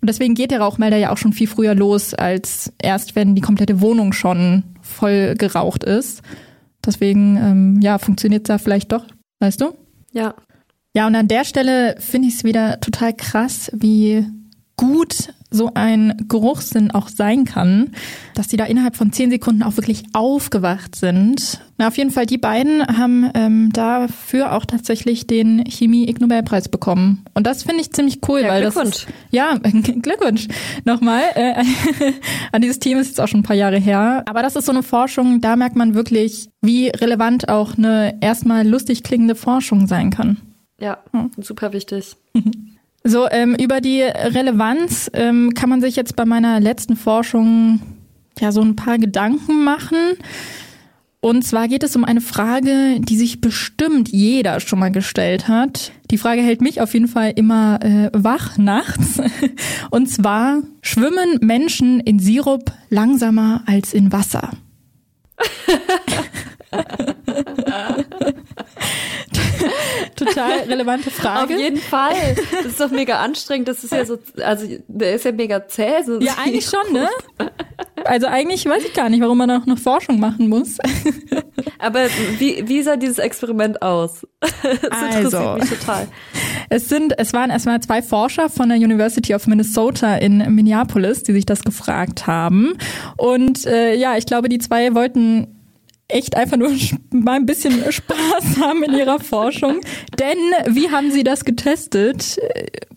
Und 0.00 0.08
deswegen 0.08 0.34
geht 0.34 0.50
der 0.50 0.60
Rauchmelder 0.60 0.96
ja 0.96 1.12
auch 1.12 1.16
schon 1.16 1.32
viel 1.32 1.46
früher 1.46 1.74
los, 1.74 2.14
als 2.14 2.72
erst 2.80 3.16
wenn 3.16 3.34
die 3.34 3.40
komplette 3.40 3.80
Wohnung 3.80 4.12
schon 4.12 4.62
voll 4.82 5.34
geraucht 5.36 5.82
ist. 5.82 6.22
Deswegen, 6.84 7.36
ähm, 7.36 7.80
ja, 7.80 7.98
funktioniert 7.98 8.48
da 8.48 8.58
vielleicht 8.58 8.92
doch, 8.92 9.06
weißt 9.40 9.60
du? 9.60 9.72
Ja. 10.12 10.34
Ja, 10.94 11.06
und 11.06 11.16
an 11.16 11.26
der 11.26 11.44
Stelle 11.44 11.96
finde 11.98 12.28
ich 12.28 12.34
es 12.34 12.44
wieder 12.44 12.78
total 12.80 13.14
krass, 13.14 13.70
wie 13.74 14.26
gut 14.76 15.32
so 15.54 15.70
ein 15.74 16.14
Geruchssinn 16.28 16.90
auch 16.90 17.08
sein 17.08 17.44
kann, 17.44 17.90
dass 18.34 18.48
die 18.48 18.56
da 18.56 18.64
innerhalb 18.64 18.96
von 18.96 19.12
zehn 19.12 19.30
Sekunden 19.30 19.62
auch 19.62 19.76
wirklich 19.76 20.04
aufgewacht 20.12 20.96
sind. 20.96 21.60
Na, 21.78 21.88
auf 21.88 21.96
jeden 21.96 22.10
Fall, 22.10 22.26
die 22.26 22.38
beiden 22.38 22.86
haben 22.86 23.30
ähm, 23.34 23.70
dafür 23.72 24.52
auch 24.52 24.64
tatsächlich 24.64 25.26
den 25.26 25.64
Chemie-Ig 25.68 26.20
Nobelpreis 26.20 26.68
bekommen. 26.68 27.24
Und 27.34 27.46
das 27.46 27.62
finde 27.64 27.80
ich 27.80 27.92
ziemlich 27.92 28.18
cool, 28.28 28.40
Ja, 28.42 28.48
weil 28.48 28.62
Glückwunsch. 28.62 29.06
das 29.06 29.14
ja 29.30 29.58
Glückwunsch 30.02 30.48
nochmal. 30.84 31.22
Äh, 31.34 31.64
an 32.52 32.62
dieses 32.62 32.78
Thema 32.78 33.00
ist 33.00 33.08
jetzt 33.08 33.20
auch 33.20 33.28
schon 33.28 33.40
ein 33.40 33.44
paar 33.44 33.56
Jahre 33.56 33.78
her. 33.78 34.22
Aber 34.26 34.42
das 34.42 34.54
ist 34.56 34.66
so 34.66 34.72
eine 34.72 34.82
Forschung, 34.82 35.40
da 35.40 35.56
merkt 35.56 35.76
man 35.76 35.94
wirklich, 35.94 36.48
wie 36.62 36.88
relevant 36.88 37.48
auch 37.48 37.76
eine 37.76 38.18
erstmal 38.20 38.66
lustig 38.66 39.02
klingende 39.02 39.34
Forschung 39.34 39.86
sein 39.86 40.10
kann. 40.10 40.36
Ja, 40.78 40.98
super 41.38 41.72
wichtig. 41.72 42.16
So, 43.06 43.28
ähm, 43.30 43.54
über 43.54 43.82
die 43.82 44.00
Relevanz 44.00 45.10
ähm, 45.12 45.52
kann 45.52 45.68
man 45.68 45.82
sich 45.82 45.94
jetzt 45.94 46.16
bei 46.16 46.24
meiner 46.24 46.58
letzten 46.58 46.96
Forschung 46.96 47.82
ja 48.40 48.50
so 48.50 48.62
ein 48.62 48.76
paar 48.76 48.96
Gedanken 48.96 49.62
machen. 49.62 50.16
Und 51.20 51.42
zwar 51.42 51.68
geht 51.68 51.82
es 51.82 51.96
um 51.96 52.04
eine 52.04 52.22
Frage, 52.22 53.00
die 53.00 53.18
sich 53.18 53.42
bestimmt 53.42 54.08
jeder 54.08 54.58
schon 54.60 54.78
mal 54.78 54.90
gestellt 54.90 55.48
hat. 55.48 55.92
Die 56.10 56.16
Frage 56.16 56.40
hält 56.40 56.62
mich 56.62 56.80
auf 56.80 56.94
jeden 56.94 57.08
Fall 57.08 57.32
immer 57.36 57.78
äh, 57.82 58.08
wach 58.14 58.56
nachts. 58.56 59.20
Und 59.90 60.08
zwar, 60.08 60.62
schwimmen 60.80 61.40
Menschen 61.42 62.00
in 62.00 62.18
Sirup 62.18 62.72
langsamer 62.88 63.62
als 63.66 63.92
in 63.92 64.12
Wasser? 64.12 64.50
Total 70.16 70.60
relevante 70.60 71.10
Frage. 71.10 71.54
Auf 71.54 71.60
jeden 71.60 71.78
Fall. 71.78 72.36
Das 72.52 72.66
ist 72.66 72.80
doch 72.80 72.90
mega 72.90 73.20
anstrengend. 73.20 73.68
Das 73.68 73.84
ist 73.84 73.92
ja 73.92 74.04
so, 74.04 74.18
also 74.42 74.66
der 74.88 75.14
ist 75.14 75.24
ja 75.24 75.32
mega 75.32 75.66
zäh. 75.66 76.02
So 76.04 76.20
Ja, 76.20 76.34
eigentlich 76.44 76.66
schon, 76.66 76.92
ne? 76.92 77.08
Also 78.04 78.26
eigentlich 78.26 78.66
weiß 78.66 78.84
ich 78.84 78.92
gar 78.92 79.08
nicht, 79.08 79.22
warum 79.22 79.38
man 79.38 79.50
auch 79.50 79.66
noch 79.66 79.78
Forschung 79.78 80.20
machen 80.20 80.48
muss. 80.48 80.78
Aber 81.78 82.06
wie, 82.38 82.66
wie 82.66 82.82
sah 82.82 82.96
dieses 82.96 83.18
Experiment 83.18 83.82
aus? 83.82 84.26
Das 84.40 85.02
interessiert 85.02 85.34
Also. 85.34 85.54
mich 85.58 85.68
total. 85.68 86.08
Es 86.70 86.88
sind, 86.88 87.18
es 87.18 87.32
waren 87.32 87.50
erstmal 87.50 87.80
zwei 87.80 88.02
Forscher 88.02 88.48
von 88.48 88.68
der 88.68 88.78
University 88.78 89.34
of 89.34 89.46
Minnesota 89.46 90.16
in 90.16 90.38
Minneapolis, 90.54 91.22
die 91.22 91.32
sich 91.32 91.46
das 91.46 91.62
gefragt 91.62 92.26
haben. 92.26 92.76
Und 93.16 93.66
äh, 93.66 93.94
ja, 93.94 94.16
ich 94.16 94.26
glaube, 94.26 94.48
die 94.48 94.58
zwei 94.58 94.94
wollten 94.94 95.63
echt 96.08 96.36
einfach 96.36 96.56
nur 96.56 96.70
mal 97.10 97.36
ein 97.36 97.46
bisschen 97.46 97.90
Spaß 97.90 98.58
haben 98.60 98.82
in 98.82 98.94
ihrer 98.94 99.20
Forschung. 99.20 99.80
Denn 100.18 100.74
wie 100.74 100.90
haben 100.90 101.10
sie 101.10 101.24
das 101.24 101.44
getestet? 101.44 102.38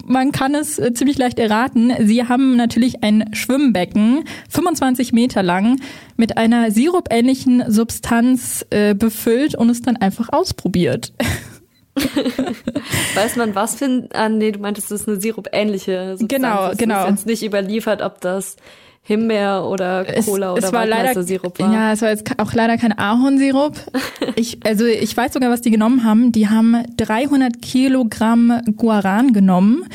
Man 0.06 0.32
kann 0.32 0.56
es 0.56 0.80
äh, 0.80 0.94
ziemlich 0.94 1.18
leicht 1.18 1.40
erraten. 1.40 1.94
Sie 2.06 2.24
haben 2.24 2.56
natürlich 2.56 3.04
ein 3.04 3.34
Schwimmbecken, 3.34 4.24
25 4.50 5.14
Meter 5.14 5.44
lang, 5.44 5.80
mit 6.16 6.38
einer 6.38 6.72
sirupähnlichen 6.72 7.72
Substanz 7.72 8.66
äh, 8.70 8.94
befüllt 8.94 9.56
und 9.56 9.70
es 9.70 9.82
dann 9.82 9.98
einfach 9.98 10.30
ausprobiert. 10.32 11.14
Weiß 13.16 13.36
man 13.38 13.56
was 13.56 13.76
für 13.76 13.86
ein, 13.86 14.10
ah 14.14 14.30
nee, 14.30 14.52
du 14.52 14.60
meintest, 14.60 14.92
das 14.92 15.02
ist 15.02 15.08
eine 15.08 15.20
sirupähnliche 15.20 16.18
Substanz. 16.18 16.30
Genau, 16.30 16.70
Es 16.72 16.78
genau. 16.78 17.04
ist 17.04 17.10
jetzt 17.10 17.26
nicht 17.26 17.44
überliefert, 17.44 18.02
ob 18.02 18.22
das 18.22 18.56
Himbeer 19.08 19.66
oder 19.66 20.04
Cola 20.26 20.52
oder 20.54 20.74
war 20.74 20.86
leider, 20.86 21.06
Waldmeister-Sirup 21.06 21.60
war. 21.60 21.74
Ja, 21.74 21.94
es 21.94 22.02
war 22.02 22.10
jetzt 22.10 22.30
auch 22.38 22.54
leider 22.54 22.78
kein 22.78 22.92
Ahornsirup. 22.92 23.74
Ich, 24.36 24.60
also 24.66 24.86
ich 24.86 25.16
weiß 25.16 25.32
sogar, 25.34 25.50
was 25.50 25.62
die 25.62 25.72
genommen 25.72 26.04
haben. 26.04 26.34
Die 26.34 26.50
haben 26.50 26.84
300 26.98 27.62
Kilogramm 27.62 28.62
Guaran 28.76 29.32
genommen. 29.32 29.86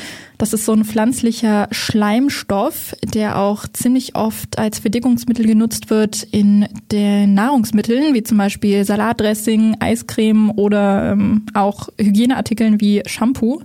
Das 0.43 0.51
ist 0.51 0.65
so 0.65 0.73
ein 0.73 0.83
pflanzlicher 0.83 1.69
Schleimstoff, 1.71 2.97
der 3.01 3.39
auch 3.39 3.65
ziemlich 3.71 4.17
oft 4.17 4.59
als 4.59 4.79
Verdickungsmittel 4.79 5.45
genutzt 5.45 5.89
wird 5.89 6.21
in 6.31 6.67
den 6.91 7.33
Nahrungsmitteln, 7.33 8.13
wie 8.13 8.23
zum 8.23 8.39
Beispiel 8.39 8.83
Salatdressing, 8.83 9.77
Eiscreme 9.79 10.51
oder 10.57 11.13
ähm, 11.13 11.45
auch 11.53 11.87
Hygieneartikeln 11.97 12.81
wie 12.81 13.03
Shampoo. 13.05 13.61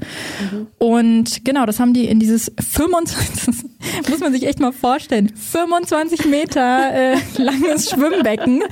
Und 0.79 1.45
genau, 1.45 1.67
das 1.67 1.81
haben 1.81 1.95
die 1.95 2.07
in 2.07 2.21
dieses 2.21 2.53
25, 2.61 3.47
das 3.47 3.65
muss 4.09 4.21
man 4.21 4.33
sich 4.33 4.47
echt 4.47 4.61
mal 4.61 4.71
vorstellen, 4.71 5.33
25 5.35 6.27
Meter 6.27 6.93
äh, 6.95 7.17
langes 7.39 7.91
Schwimmbecken 7.91 8.63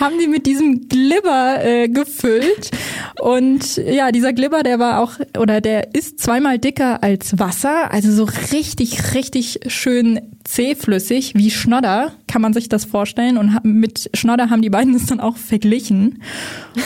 haben 0.00 0.18
die 0.18 0.26
mit 0.26 0.46
diesem 0.46 0.88
Glibber 0.88 1.64
äh, 1.64 1.88
gefüllt. 1.88 2.72
Und 3.20 3.76
ja, 3.76 4.10
dieser 4.10 4.32
Glibber, 4.32 4.64
der 4.64 4.80
war 4.80 5.00
auch, 5.00 5.12
oder 5.38 5.60
der 5.60 5.94
ist 5.94 6.18
zweimal 6.18 6.58
dicker 6.58 7.04
als 7.04 7.38
Wasser, 7.38 7.51
also 7.64 8.12
so 8.12 8.24
richtig, 8.52 9.14
richtig 9.14 9.60
schön 9.68 10.20
zähflüssig, 10.44 11.34
wie 11.34 11.50
Schnodder, 11.50 12.12
kann 12.26 12.42
man 12.42 12.52
sich 12.52 12.68
das 12.68 12.84
vorstellen. 12.84 13.36
Und 13.36 13.64
mit 13.64 14.10
Schnodder 14.14 14.50
haben 14.50 14.62
die 14.62 14.70
beiden 14.70 14.92
das 14.92 15.06
dann 15.06 15.20
auch 15.20 15.36
verglichen. 15.36 16.22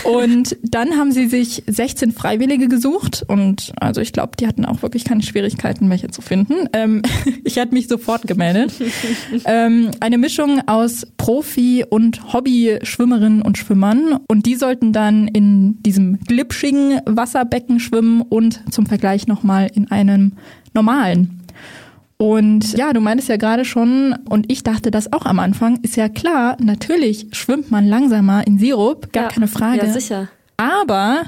Und 0.05 0.57
dann 0.62 0.96
haben 0.96 1.12
sie 1.12 1.29
sich 1.29 1.62
16 1.66 2.12
Freiwillige 2.12 2.68
gesucht 2.68 3.24
und 3.29 3.72
also 3.81 4.00
ich 4.00 4.12
glaube, 4.12 4.33
die 4.38 4.46
hatten 4.46 4.64
auch 4.64 4.83
wirklich 4.83 5.05
keine 5.05 5.22
Schwierigkeiten, 5.22 5.88
welche 5.90 6.09
zu 6.09 6.22
finden. 6.22 6.68
Ähm, 6.72 7.02
ich 7.44 7.59
hatte 7.59 7.74
mich 7.74 7.88
sofort 7.88 8.26
gemeldet. 8.26 8.72
ähm, 9.44 9.90
eine 10.00 10.18
Mischung 10.18 10.66
aus 10.66 11.07
Profi- 11.16 11.85
und 11.88 12.33
Hobby-Schwimmerinnen 12.33 13.42
und 13.42 13.59
Schwimmern 13.59 14.18
und 14.29 14.46
die 14.46 14.57
sollten 14.57 14.92
dann 14.92 15.29
in 15.29 15.83
diesem 15.83 16.18
glitschigen 16.20 17.00
Wasserbecken 17.07 17.81
schwimmen 17.81 18.22
und 18.22 18.61
zum 18.72 18.87
Vergleich 18.87 19.26
nochmal 19.26 19.70
in 19.72 19.90
einem 19.90 20.33
normalen. 20.74 21.40
Und 22.18 22.72
ja, 22.72 22.92
du 22.92 23.00
meintest 23.00 23.28
ja 23.28 23.37
gerade 23.37 23.64
schon, 23.64 24.14
und 24.28 24.50
ich 24.50 24.62
dachte 24.62 24.90
das 24.90 25.12
auch 25.12 25.26
am 25.26 25.38
Anfang, 25.38 25.80
ist 25.82 25.96
ja 25.96 26.09
klar, 26.09 26.56
natürlich 26.62 27.26
schwimmt 27.32 27.70
man 27.70 27.87
langsamer 27.87 28.46
in 28.46 28.59
Sirup, 28.59 29.12
gar 29.12 29.24
Ja, 29.24 29.28
keine 29.30 29.48
Frage. 29.48 29.87
Ja, 29.87 29.92
sicher. 29.92 30.28
Aber 30.56 31.24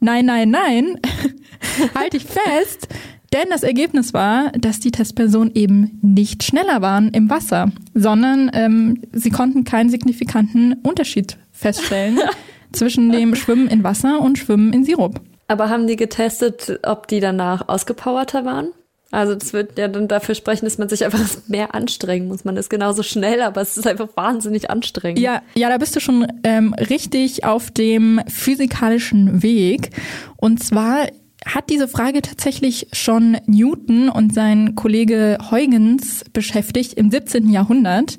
nein, 0.00 0.26
nein, 0.26 0.50
nein, 0.50 0.98
halte 1.94 2.16
ich 2.16 2.24
fest, 2.24 2.88
denn 3.32 3.48
das 3.50 3.62
Ergebnis 3.62 4.12
war, 4.12 4.50
dass 4.52 4.80
die 4.80 4.90
Testpersonen 4.90 5.54
eben 5.54 5.98
nicht 6.02 6.42
schneller 6.42 6.82
waren 6.82 7.10
im 7.10 7.30
Wasser, 7.30 7.70
sondern 7.94 8.50
ähm, 8.52 8.98
sie 9.12 9.30
konnten 9.30 9.62
keinen 9.64 9.90
signifikanten 9.90 10.74
Unterschied 10.82 11.38
feststellen 11.52 12.18
zwischen 12.72 13.10
dem 13.12 13.36
Schwimmen 13.36 13.68
in 13.68 13.84
Wasser 13.84 14.20
und 14.20 14.38
Schwimmen 14.38 14.72
in 14.72 14.84
Sirup. 14.84 15.20
Aber 15.48 15.68
haben 15.68 15.86
die 15.86 15.96
getestet, 15.96 16.80
ob 16.82 17.08
die 17.08 17.20
danach 17.20 17.68
ausgepowerter 17.68 18.44
waren? 18.44 18.72
Also 19.12 19.34
das 19.34 19.52
wird 19.52 19.78
ja 19.78 19.88
dann 19.88 20.08
dafür 20.08 20.34
sprechen, 20.34 20.64
dass 20.64 20.78
man 20.78 20.88
sich 20.88 21.04
einfach 21.04 21.20
mehr 21.46 21.74
anstrengen 21.74 22.28
muss. 22.28 22.44
Man 22.44 22.56
ist 22.56 22.70
genauso 22.70 23.02
schnell, 23.02 23.42
aber 23.42 23.60
es 23.60 23.76
ist 23.76 23.86
einfach 23.86 24.08
wahnsinnig 24.16 24.70
anstrengend. 24.70 25.18
Ja, 25.18 25.42
ja, 25.54 25.68
da 25.68 25.76
bist 25.76 25.94
du 25.94 26.00
schon 26.00 26.26
ähm, 26.44 26.74
richtig 26.74 27.44
auf 27.44 27.70
dem 27.70 28.22
physikalischen 28.26 29.42
Weg. 29.42 29.90
Und 30.36 30.64
zwar 30.64 31.08
hat 31.44 31.70
diese 31.70 31.88
Frage 31.88 32.22
tatsächlich 32.22 32.88
schon 32.92 33.36
Newton 33.46 34.08
und 34.08 34.34
sein 34.34 34.74
Kollege 34.74 35.38
Huygens 35.50 36.24
beschäftigt 36.32 36.94
im 36.94 37.10
17. 37.10 37.50
Jahrhundert. 37.50 38.18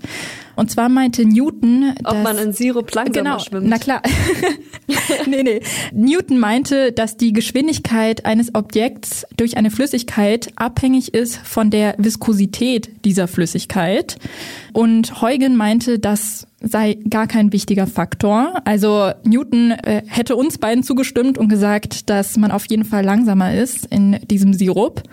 Und 0.56 0.70
zwar 0.70 0.88
meinte 0.88 1.26
Newton, 1.26 1.94
Ob 2.04 2.14
dass 2.14 2.24
man 2.24 2.38
in 2.38 2.54
Sirup 2.54 2.94
langsamer 2.94 3.24
genau, 3.24 3.40
schwimmt. 3.40 3.68
na 3.68 3.78
klar. 3.80 4.02
nee, 5.28 5.42
nee. 5.42 5.62
Newton 5.92 6.38
meinte, 6.38 6.92
dass 6.92 7.18
die 7.18 7.34
Geschwindigkeit 7.34 8.26
eines 8.26 8.54
Objekts 8.54 9.26
durch 9.36 9.58
eine 9.58 9.72
Flüssigkeit 9.72 10.52
abhängig 10.56 11.14
ist 11.14 11.38
von 11.38 11.72
der 11.72 11.96
Viskosität 11.98 13.04
dieser 13.04 13.28
Flüssigkeit. 13.28 14.18
Und 14.74 15.22
Huygen 15.22 15.56
meinte, 15.56 15.98
das 15.98 16.48
sei 16.64 16.98
gar 17.10 17.28
kein 17.28 17.52
wichtiger 17.52 17.88
Faktor. 17.88 18.62
Also 18.66 19.12
Newton 19.24 19.72
äh, 19.72 20.02
hätte 20.08 20.36
uns 20.36 20.58
beiden 20.58 20.84
zugestimmt 20.84 21.38
und 21.38 21.50
gesagt, 21.50 22.10
dass 22.10 22.38
man 22.38 22.52
auf 22.52 22.66
jeden 22.68 22.86
Fall 22.86 23.04
langsamer 23.04 23.54
ist 23.54 23.86
in 23.86 24.18
diesem 24.30 24.54
Sirup. 24.54 25.04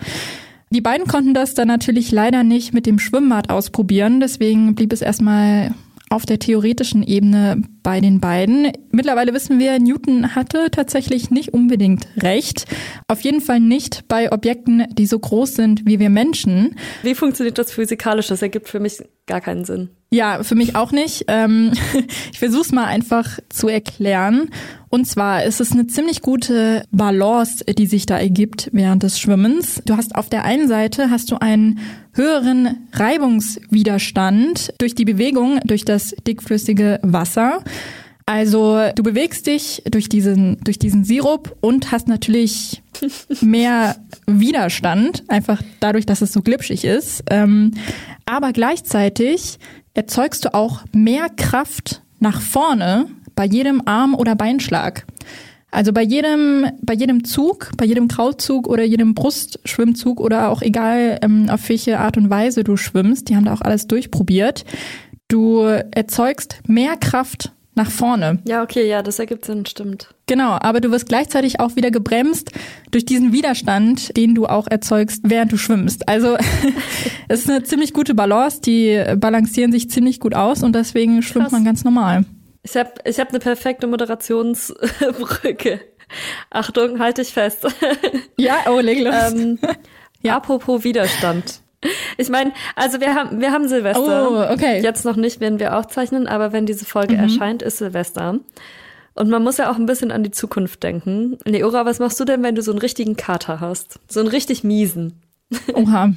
Die 0.71 0.81
beiden 0.81 1.05
konnten 1.05 1.33
das 1.33 1.53
dann 1.53 1.67
natürlich 1.67 2.11
leider 2.11 2.43
nicht 2.43 2.73
mit 2.73 2.85
dem 2.85 2.97
Schwimmbad 2.97 3.49
ausprobieren, 3.49 4.21
deswegen 4.21 4.73
blieb 4.73 4.93
es 4.93 5.01
erstmal 5.01 5.73
auf 6.09 6.25
der 6.25 6.39
theoretischen 6.39 7.03
Ebene 7.03 7.61
bei 7.83 8.01
den 8.01 8.19
beiden. 8.19 8.71
Mittlerweile 8.91 9.33
wissen 9.33 9.59
wir, 9.59 9.79
Newton 9.79 10.35
hatte 10.35 10.69
tatsächlich 10.71 11.31
nicht 11.31 11.53
unbedingt 11.53 12.07
recht. 12.17 12.65
Auf 13.07 13.21
jeden 13.21 13.41
Fall 13.41 13.59
nicht 13.59 14.07
bei 14.07 14.31
Objekten, 14.31 14.85
die 14.93 15.05
so 15.05 15.19
groß 15.19 15.55
sind 15.55 15.85
wie 15.85 15.99
wir 15.99 16.09
Menschen. 16.09 16.75
Wie 17.03 17.15
funktioniert 17.15 17.57
das 17.57 17.71
physikalisch? 17.71 18.27
Das 18.27 18.41
ergibt 18.41 18.69
für 18.69 18.79
mich 18.79 19.01
gar 19.27 19.41
keinen 19.41 19.65
Sinn. 19.65 19.89
Ja, 20.13 20.43
für 20.43 20.55
mich 20.55 20.75
auch 20.75 20.91
nicht. 20.91 21.25
Ähm, 21.29 21.71
ich 22.31 22.39
versuche 22.39 22.61
es 22.61 22.71
mal 22.71 22.85
einfach 22.85 23.39
zu 23.49 23.69
erklären. 23.69 24.49
Und 24.89 25.07
zwar 25.07 25.45
ist 25.45 25.61
es 25.61 25.71
eine 25.71 25.87
ziemlich 25.87 26.21
gute 26.21 26.83
Balance, 26.91 27.63
die 27.63 27.87
sich 27.87 28.05
da 28.05 28.19
ergibt 28.19 28.69
während 28.73 29.03
des 29.03 29.19
Schwimmens. 29.19 29.81
Du 29.85 29.95
hast 29.95 30.15
auf 30.15 30.27
der 30.27 30.43
einen 30.43 30.67
Seite 30.67 31.09
hast 31.09 31.31
du 31.31 31.37
einen 31.37 31.79
höheren 32.13 32.89
Reibungswiderstand 32.91 34.73
durch 34.79 34.93
die 34.93 35.05
Bewegung 35.05 35.61
durch 35.63 35.85
das 35.85 36.13
dickflüssige 36.27 36.99
Wasser. 37.03 37.63
Also 38.25 38.79
du 38.95 39.03
bewegst 39.03 39.47
dich 39.47 39.83
durch 39.89 40.07
diesen, 40.07 40.57
durch 40.63 40.79
diesen 40.79 41.03
Sirup 41.03 41.55
und 41.59 41.91
hast 41.91 42.07
natürlich 42.07 42.81
mehr 43.41 43.97
Widerstand, 44.25 45.23
einfach 45.27 45.61
dadurch, 45.79 46.05
dass 46.05 46.21
es 46.21 46.31
so 46.31 46.41
glitschig 46.41 46.85
ist. 46.85 47.23
Ähm, 47.29 47.71
aber 48.25 48.53
gleichzeitig 48.53 49.59
erzeugst 49.93 50.45
du 50.45 50.53
auch 50.53 50.83
mehr 50.93 51.27
Kraft 51.29 52.01
nach 52.19 52.39
vorne 52.39 53.07
bei 53.35 53.45
jedem 53.45 53.81
Arm- 53.85 54.15
oder 54.15 54.35
Beinschlag. 54.35 55.05
Also 55.71 55.93
bei 55.93 56.03
jedem, 56.03 56.67
bei 56.81 56.93
jedem 56.93 57.23
Zug, 57.23 57.71
bei 57.77 57.85
jedem 57.85 58.09
Krautzug 58.09 58.67
oder 58.67 58.83
jedem 58.83 59.15
Brustschwimmzug 59.15 60.19
oder 60.19 60.49
auch 60.49 60.61
egal, 60.61 61.17
ähm, 61.21 61.49
auf 61.49 61.67
welche 61.69 61.99
Art 61.99 62.17
und 62.17 62.29
Weise 62.29 62.63
du 62.63 62.75
schwimmst, 62.75 63.29
die 63.29 63.35
haben 63.35 63.45
da 63.45 63.53
auch 63.53 63.61
alles 63.61 63.87
durchprobiert. 63.87 64.65
Du 65.29 65.59
erzeugst 65.59 66.59
mehr 66.67 66.97
Kraft 66.97 67.53
nach 67.73 67.89
vorne. 67.89 68.39
Ja, 68.45 68.63
okay, 68.63 68.87
ja, 68.87 69.01
das 69.01 69.19
ergibt 69.19 69.45
Sinn, 69.45 69.65
stimmt. 69.65 70.13
Genau, 70.27 70.57
aber 70.61 70.81
du 70.81 70.91
wirst 70.91 71.07
gleichzeitig 71.07 71.59
auch 71.59 71.75
wieder 71.75 71.91
gebremst 71.91 72.51
durch 72.91 73.05
diesen 73.05 73.31
Widerstand, 73.31 74.15
den 74.17 74.35
du 74.35 74.45
auch 74.45 74.67
erzeugst, 74.67 75.21
während 75.23 75.51
du 75.51 75.57
schwimmst. 75.57 76.07
Also 76.07 76.37
es 77.27 77.41
ist 77.41 77.49
eine 77.49 77.63
ziemlich 77.63 77.93
gute 77.93 78.13
Balance, 78.13 78.61
die 78.61 79.03
balancieren 79.17 79.71
sich 79.71 79.89
ziemlich 79.89 80.19
gut 80.19 80.35
aus 80.35 80.63
und 80.63 80.73
deswegen 80.73 81.21
schwimmt 81.21 81.45
Krass. 81.45 81.53
man 81.53 81.65
ganz 81.65 81.83
normal. 81.83 82.25
Ich 82.63 82.75
habe 82.75 82.91
ich 83.05 83.19
hab 83.19 83.29
eine 83.29 83.39
perfekte 83.39 83.87
Moderationsbrücke. 83.87 85.81
Achtung, 86.49 86.99
halte 86.99 87.21
ich 87.21 87.33
fest. 87.33 87.65
Ja, 88.37 88.55
oh, 88.69 88.79
leg 88.79 88.99
los. 89.03 89.13
Ähm, 89.31 89.59
ja. 90.23 90.37
Apropos 90.37 90.83
Widerstand. 90.83 91.61
Ich 92.17 92.29
meine, 92.29 92.51
also 92.75 92.99
wir 92.99 93.15
haben 93.15 93.41
wir 93.41 93.51
haben 93.51 93.67
Silvester. 93.67 94.29
Oh, 94.29 94.53
okay. 94.53 94.81
Jetzt 94.81 95.05
noch 95.05 95.15
nicht, 95.15 95.39
wenn 95.39 95.59
wir 95.59 95.77
aufzeichnen, 95.77 96.27
aber 96.27 96.53
wenn 96.53 96.65
diese 96.65 96.85
Folge 96.85 97.15
mhm. 97.15 97.23
erscheint, 97.23 97.61
ist 97.61 97.77
Silvester. 97.77 98.39
Und 99.13 99.29
man 99.29 99.43
muss 99.43 99.57
ja 99.57 99.71
auch 99.71 99.77
ein 99.77 99.87
bisschen 99.87 100.11
an 100.11 100.23
die 100.23 100.31
Zukunft 100.31 100.83
denken. 100.83 101.37
Leora, 101.43 101.85
was 101.85 101.99
machst 101.99 102.19
du 102.19 102.25
denn, 102.25 102.43
wenn 102.43 102.55
du 102.55 102.61
so 102.61 102.71
einen 102.71 102.79
richtigen 102.79 103.17
Kater 103.17 103.59
hast? 103.59 103.99
So 104.07 104.19
einen 104.19 104.29
richtig 104.29 104.63
miesen. 104.63 105.21
Oha. 105.73 106.13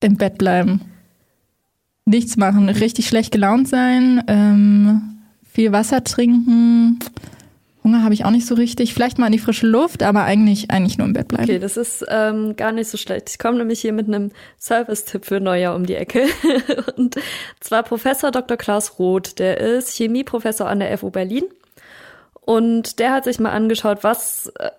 Im 0.00 0.16
Bett 0.16 0.38
bleiben 0.38 0.92
nichts 2.04 2.36
machen, 2.36 2.68
richtig 2.68 3.06
schlecht 3.06 3.32
gelaunt 3.32 3.68
sein, 3.68 4.22
ähm, 4.26 5.18
viel 5.52 5.72
Wasser 5.72 6.04
trinken. 6.04 6.98
Hunger 7.84 8.04
habe 8.04 8.14
ich 8.14 8.24
auch 8.24 8.30
nicht 8.30 8.46
so 8.46 8.54
richtig. 8.54 8.94
Vielleicht 8.94 9.18
mal 9.18 9.26
in 9.26 9.32
die 9.32 9.38
frische 9.38 9.66
Luft, 9.66 10.02
aber 10.02 10.22
eigentlich 10.24 10.70
eigentlich 10.70 10.98
nur 10.98 11.06
im 11.06 11.12
Bett 11.12 11.28
bleiben. 11.28 11.44
Okay, 11.44 11.58
das 11.58 11.76
ist 11.76 12.04
ähm, 12.08 12.54
gar 12.56 12.72
nicht 12.72 12.88
so 12.88 12.96
schlecht. 12.96 13.30
Ich 13.30 13.38
komme 13.38 13.58
nämlich 13.58 13.80
hier 13.80 13.92
mit 13.92 14.06
einem 14.06 14.30
Service-Tipp 14.58 15.24
für 15.24 15.40
Neujahr 15.40 15.74
um 15.74 15.86
die 15.86 15.96
Ecke. 15.96 16.26
Und 16.96 17.16
zwar 17.60 17.82
Professor 17.82 18.30
Dr. 18.30 18.56
Klaus 18.56 18.98
Roth, 18.98 19.38
der 19.38 19.58
ist 19.58 19.90
Chemieprofessor 19.96 20.68
an 20.68 20.80
der 20.80 20.96
FU 20.96 21.10
Berlin. 21.10 21.44
Und 22.44 22.98
der 22.98 23.12
hat 23.12 23.24
sich 23.24 23.38
mal 23.38 23.50
angeschaut, 23.50 23.98
was 24.02 24.52
äh, 24.58 24.70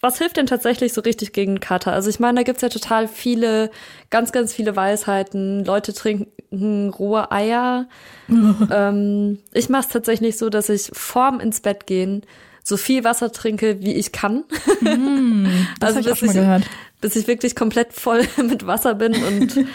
was 0.00 0.18
hilft 0.18 0.36
denn 0.36 0.46
tatsächlich 0.46 0.92
so 0.92 1.00
richtig 1.00 1.32
gegen 1.32 1.60
Kater? 1.60 1.92
Also 1.92 2.08
ich 2.08 2.20
meine, 2.20 2.40
da 2.40 2.42
gibt's 2.44 2.62
ja 2.62 2.68
total 2.68 3.08
viele, 3.08 3.70
ganz, 4.10 4.30
ganz 4.30 4.54
viele 4.54 4.76
Weisheiten. 4.76 5.64
Leute 5.64 5.92
trinken 5.92 6.90
rohe 6.90 7.32
Eier. 7.32 7.88
ähm, 8.28 9.38
ich 9.52 9.68
mache 9.68 9.82
es 9.82 9.88
tatsächlich 9.88 10.38
so, 10.38 10.50
dass 10.50 10.68
ich 10.68 10.90
vorm 10.92 11.40
ins 11.40 11.60
Bett 11.60 11.86
gehen 11.86 12.22
so 12.68 12.76
viel 12.76 13.02
Wasser 13.02 13.32
trinke, 13.32 13.80
wie 13.80 13.94
ich 13.94 14.12
kann. 14.12 14.44
Mm, 14.80 15.46
das 15.80 15.96
also 15.96 16.10
bis 16.10 16.22
ich, 16.22 16.36
ich 16.36 16.64
bis 17.00 17.16
ich 17.16 17.26
wirklich 17.26 17.56
komplett 17.56 17.92
voll 17.92 18.22
mit 18.36 18.66
Wasser 18.66 18.94
bin. 18.94 19.14
Und 19.24 19.66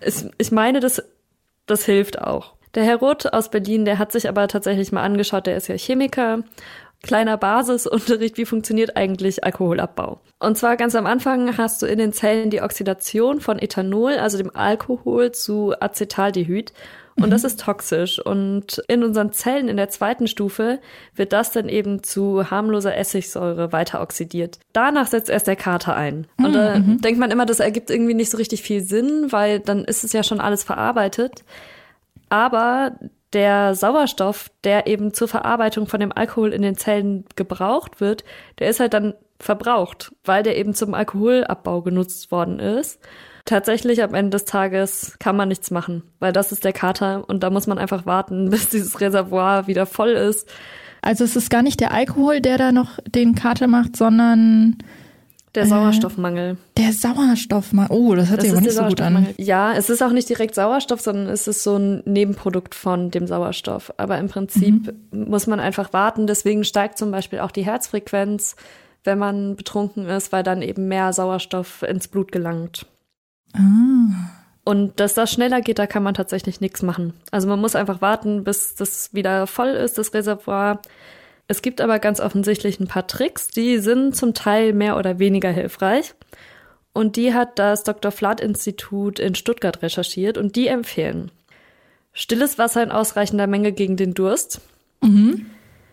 es, 0.00 0.26
ich 0.38 0.52
meine, 0.52 0.80
das, 0.80 1.02
das 1.66 1.84
hilft 1.84 2.20
auch. 2.20 2.54
Der 2.74 2.84
Herr 2.84 2.96
Roth 2.96 3.32
aus 3.32 3.50
Berlin, 3.50 3.84
der 3.84 3.98
hat 3.98 4.12
sich 4.12 4.28
aber 4.28 4.48
tatsächlich 4.48 4.92
mal 4.92 5.02
angeschaut, 5.02 5.46
der 5.46 5.56
ist 5.56 5.68
ja 5.68 5.76
Chemiker 5.76 6.44
kleiner 7.06 7.36
Basisunterricht, 7.36 8.36
wie 8.36 8.44
funktioniert 8.44 8.96
eigentlich 8.96 9.44
Alkoholabbau. 9.44 10.20
Und 10.38 10.58
zwar 10.58 10.76
ganz 10.76 10.94
am 10.94 11.06
Anfang 11.06 11.56
hast 11.56 11.80
du 11.80 11.86
in 11.86 11.98
den 11.98 12.12
Zellen 12.12 12.50
die 12.50 12.60
Oxidation 12.60 13.40
von 13.40 13.58
Ethanol, 13.58 14.14
also 14.14 14.36
dem 14.36 14.54
Alkohol, 14.54 15.32
zu 15.32 15.72
Acetaldehyd. 15.80 16.72
Und 17.16 17.26
mhm. 17.26 17.30
das 17.30 17.44
ist 17.44 17.60
toxisch. 17.60 18.18
Und 18.18 18.82
in 18.88 19.02
unseren 19.02 19.32
Zellen 19.32 19.68
in 19.68 19.78
der 19.78 19.88
zweiten 19.88 20.26
Stufe 20.26 20.80
wird 21.14 21.32
das 21.32 21.52
dann 21.52 21.68
eben 21.68 22.02
zu 22.02 22.50
harmloser 22.50 22.94
Essigsäure 22.96 23.72
weiter 23.72 24.02
oxidiert. 24.02 24.58
Danach 24.72 25.06
setzt 25.06 25.30
erst 25.30 25.46
der 25.46 25.56
Kater 25.56 25.96
ein. 25.96 26.26
Und 26.36 26.52
da 26.52 26.78
mhm. 26.78 27.00
denkt 27.00 27.18
man 27.18 27.30
immer, 27.30 27.46
das 27.46 27.60
ergibt 27.60 27.90
irgendwie 27.90 28.14
nicht 28.14 28.30
so 28.30 28.36
richtig 28.36 28.62
viel 28.62 28.82
Sinn, 28.82 29.28
weil 29.30 29.60
dann 29.60 29.84
ist 29.84 30.04
es 30.04 30.12
ja 30.12 30.22
schon 30.22 30.40
alles 30.40 30.62
verarbeitet. 30.62 31.44
Aber 32.28 32.92
der 33.36 33.74
Sauerstoff, 33.74 34.50
der 34.64 34.86
eben 34.86 35.12
zur 35.12 35.28
Verarbeitung 35.28 35.86
von 35.86 36.00
dem 36.00 36.10
Alkohol 36.10 36.54
in 36.54 36.62
den 36.62 36.78
Zellen 36.78 37.26
gebraucht 37.36 38.00
wird, 38.00 38.24
der 38.58 38.70
ist 38.70 38.80
halt 38.80 38.94
dann 38.94 39.12
verbraucht, 39.38 40.14
weil 40.24 40.42
der 40.42 40.56
eben 40.56 40.72
zum 40.72 40.94
Alkoholabbau 40.94 41.82
genutzt 41.82 42.32
worden 42.32 42.58
ist. 42.58 42.98
Tatsächlich 43.44 44.02
am 44.02 44.14
Ende 44.14 44.30
des 44.30 44.46
Tages 44.46 45.18
kann 45.18 45.36
man 45.36 45.48
nichts 45.48 45.70
machen, 45.70 46.02
weil 46.18 46.32
das 46.32 46.50
ist 46.50 46.64
der 46.64 46.72
Kater 46.72 47.28
und 47.28 47.42
da 47.42 47.50
muss 47.50 47.66
man 47.66 47.76
einfach 47.76 48.06
warten, 48.06 48.48
bis 48.50 48.70
dieses 48.70 49.02
Reservoir 49.02 49.66
wieder 49.66 49.84
voll 49.84 50.12
ist. 50.12 50.48
Also 51.02 51.22
es 51.24 51.36
ist 51.36 51.50
gar 51.50 51.62
nicht 51.62 51.80
der 51.80 51.92
Alkohol, 51.92 52.40
der 52.40 52.56
da 52.56 52.72
noch 52.72 52.98
den 53.06 53.34
Kater 53.34 53.66
macht, 53.66 53.96
sondern 53.96 54.78
der 55.56 55.64
äh, 55.64 55.66
Sauerstoffmangel. 55.66 56.56
Der 56.76 56.92
Sauerstoffmangel. 56.92 57.96
Oh, 57.96 58.14
das 58.14 58.30
hört 58.30 58.42
sich 58.42 58.52
aber 58.52 58.60
nicht 58.60 58.74
so 58.74 58.84
gut 58.84 59.00
an. 59.00 59.28
Ja, 59.38 59.72
es 59.72 59.90
ist 59.90 60.02
auch 60.02 60.12
nicht 60.12 60.28
direkt 60.28 60.54
Sauerstoff, 60.54 61.00
sondern 61.00 61.26
es 61.26 61.48
ist 61.48 61.62
so 61.62 61.76
ein 61.76 62.02
Nebenprodukt 62.04 62.74
von 62.74 63.10
dem 63.10 63.26
Sauerstoff. 63.26 63.92
Aber 63.96 64.18
im 64.18 64.28
Prinzip 64.28 64.94
mhm. 65.10 65.28
muss 65.28 65.46
man 65.46 65.58
einfach 65.58 65.92
warten. 65.92 66.26
Deswegen 66.26 66.64
steigt 66.64 66.98
zum 66.98 67.10
Beispiel 67.10 67.40
auch 67.40 67.50
die 67.50 67.64
Herzfrequenz, 67.64 68.56
wenn 69.04 69.18
man 69.18 69.56
betrunken 69.56 70.06
ist, 70.06 70.32
weil 70.32 70.42
dann 70.42 70.62
eben 70.62 70.88
mehr 70.88 71.12
Sauerstoff 71.12 71.82
ins 71.82 72.08
Blut 72.08 72.30
gelangt. 72.30 72.86
Ah. 73.54 74.30
Und 74.64 74.98
dass 74.98 75.14
das 75.14 75.32
schneller 75.32 75.60
geht, 75.60 75.78
da 75.78 75.86
kann 75.86 76.02
man 76.02 76.14
tatsächlich 76.14 76.60
nichts 76.60 76.82
machen. 76.82 77.14
Also 77.30 77.46
man 77.46 77.60
muss 77.60 77.76
einfach 77.76 78.00
warten, 78.00 78.42
bis 78.42 78.74
das 78.74 79.14
wieder 79.14 79.46
voll 79.46 79.68
ist, 79.68 79.96
das 79.96 80.12
Reservoir. 80.12 80.80
Es 81.48 81.62
gibt 81.62 81.80
aber 81.80 81.98
ganz 81.98 82.20
offensichtlich 82.20 82.80
ein 82.80 82.88
paar 82.88 83.06
Tricks, 83.06 83.48
die 83.48 83.78
sind 83.78 84.16
zum 84.16 84.34
Teil 84.34 84.72
mehr 84.72 84.96
oder 84.96 85.18
weniger 85.18 85.50
hilfreich. 85.50 86.14
Und 86.92 87.16
die 87.16 87.34
hat 87.34 87.58
das 87.58 87.84
Dr. 87.84 88.10
Flatt 88.10 88.40
Institut 88.40 89.18
in 89.18 89.34
Stuttgart 89.34 89.82
recherchiert 89.82 90.38
und 90.38 90.56
die 90.56 90.66
empfehlen 90.68 91.30
stilles 92.16 92.56
Wasser 92.56 92.82
in 92.82 92.90
ausreichender 92.90 93.46
Menge 93.46 93.72
gegen 93.72 93.96
den 93.96 94.14
Durst, 94.14 94.62
mhm. 95.02 95.46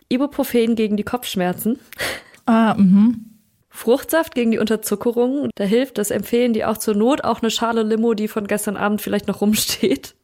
Ibuprofen 0.08 0.74
gegen 0.74 0.96
die 0.96 1.02
Kopfschmerzen, 1.02 1.78
ah, 2.46 2.74
mhm. 2.74 3.26
Fruchtsaft 3.68 4.34
gegen 4.34 4.52
die 4.52 4.58
Unterzuckerung. 4.58 5.50
Da 5.56 5.64
hilft, 5.64 5.98
das 5.98 6.10
empfehlen 6.10 6.54
die 6.54 6.64
auch 6.64 6.78
zur 6.78 6.94
Not, 6.94 7.24
auch 7.24 7.42
eine 7.42 7.50
Schale 7.50 7.82
Limo, 7.82 8.14
die 8.14 8.28
von 8.28 8.46
gestern 8.46 8.76
Abend 8.76 9.02
vielleicht 9.02 9.28
noch 9.28 9.40
rumsteht. 9.40 10.14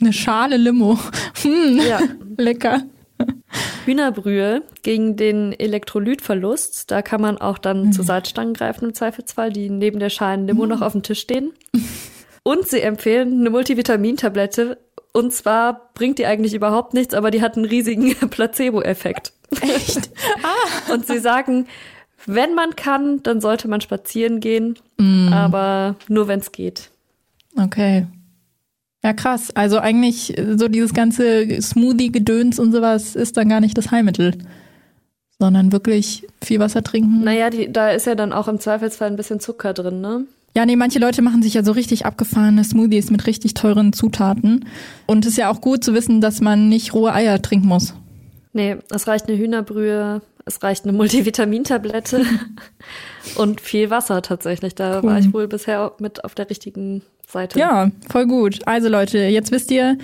Eine 0.00 0.12
Schale 0.12 0.56
Limo. 0.56 0.98
Hm, 1.42 1.78
ja. 1.78 2.00
Lecker. 2.38 2.82
Hühnerbrühe 3.84 4.62
gegen 4.82 5.16
den 5.16 5.52
Elektrolytverlust. 5.52 6.90
Da 6.90 7.02
kann 7.02 7.20
man 7.20 7.38
auch 7.38 7.58
dann 7.58 7.86
mhm. 7.86 7.92
zu 7.92 8.02
Salzstangen 8.02 8.54
greifen 8.54 8.86
im 8.86 8.94
Zweifelsfall, 8.94 9.52
die 9.52 9.70
neben 9.70 9.98
der 9.98 10.10
Schalen 10.10 10.46
Limo 10.46 10.64
mhm. 10.64 10.68
noch 10.70 10.82
auf 10.82 10.92
dem 10.92 11.02
Tisch 11.02 11.20
stehen. 11.20 11.52
Und 12.42 12.68
sie 12.68 12.80
empfehlen 12.80 13.40
eine 13.40 13.50
Multivitamintablette. 13.50 14.78
Und 15.12 15.32
zwar 15.32 15.90
bringt 15.94 16.18
die 16.18 16.26
eigentlich 16.26 16.54
überhaupt 16.54 16.92
nichts, 16.92 17.14
aber 17.14 17.30
die 17.30 17.40
hat 17.40 17.56
einen 17.56 17.66
riesigen 17.66 18.14
Placebo-Effekt. 18.30 19.32
Echt? 19.60 20.10
ah. 20.42 20.92
Und 20.92 21.06
sie 21.06 21.18
sagen, 21.18 21.66
wenn 22.26 22.54
man 22.54 22.74
kann, 22.76 23.22
dann 23.22 23.40
sollte 23.40 23.68
man 23.68 23.80
spazieren 23.80 24.40
gehen, 24.40 24.78
mm. 24.98 25.32
aber 25.32 25.96
nur 26.08 26.26
wenn 26.26 26.40
es 26.40 26.52
geht. 26.52 26.90
Okay. 27.56 28.06
Ja, 29.04 29.12
krass. 29.12 29.50
Also 29.54 29.78
eigentlich 29.78 30.34
so 30.56 30.66
dieses 30.66 30.94
ganze 30.94 31.60
Smoothie-Gedöns 31.60 32.58
und 32.58 32.72
sowas 32.72 33.14
ist 33.14 33.36
dann 33.36 33.50
gar 33.50 33.60
nicht 33.60 33.76
das 33.76 33.90
Heilmittel, 33.90 34.38
sondern 35.38 35.72
wirklich 35.72 36.26
viel 36.42 36.58
Wasser 36.58 36.82
trinken. 36.82 37.22
Naja, 37.22 37.50
die, 37.50 37.70
da 37.70 37.90
ist 37.90 38.06
ja 38.06 38.14
dann 38.14 38.32
auch 38.32 38.48
im 38.48 38.58
Zweifelsfall 38.58 39.10
ein 39.10 39.16
bisschen 39.16 39.40
Zucker 39.40 39.74
drin, 39.74 40.00
ne? 40.00 40.24
Ja, 40.56 40.64
nee, 40.64 40.76
manche 40.76 41.00
Leute 41.00 41.20
machen 41.20 41.42
sich 41.42 41.52
ja 41.52 41.62
so 41.62 41.72
richtig 41.72 42.06
abgefahrene 42.06 42.64
Smoothies 42.64 43.10
mit 43.10 43.26
richtig 43.26 43.52
teuren 43.52 43.92
Zutaten. 43.92 44.64
Und 45.04 45.26
es 45.26 45.32
ist 45.32 45.38
ja 45.38 45.50
auch 45.50 45.60
gut 45.60 45.84
zu 45.84 45.92
wissen, 45.92 46.22
dass 46.22 46.40
man 46.40 46.70
nicht 46.70 46.94
rohe 46.94 47.12
Eier 47.12 47.42
trinken 47.42 47.68
muss. 47.68 47.92
Nee, 48.54 48.76
es 48.90 49.06
reicht 49.06 49.28
eine 49.28 49.36
Hühnerbrühe, 49.36 50.22
es 50.46 50.62
reicht 50.62 50.84
eine 50.84 50.92
Multivitamintablette 50.92 52.24
und 53.36 53.60
viel 53.60 53.90
Wasser 53.90 54.22
tatsächlich. 54.22 54.74
Da 54.74 55.00
cool. 55.02 55.10
war 55.10 55.18
ich 55.18 55.32
wohl 55.32 55.48
bisher 55.48 55.92
mit 55.98 56.24
auf 56.24 56.34
der 56.34 56.50
richtigen 56.50 57.02
Seite. 57.26 57.58
Ja, 57.58 57.90
voll 58.08 58.26
gut. 58.26 58.66
Also 58.66 58.88
Leute, 58.88 59.18
jetzt 59.18 59.50
wisst 59.50 59.70
ihr, 59.70 59.98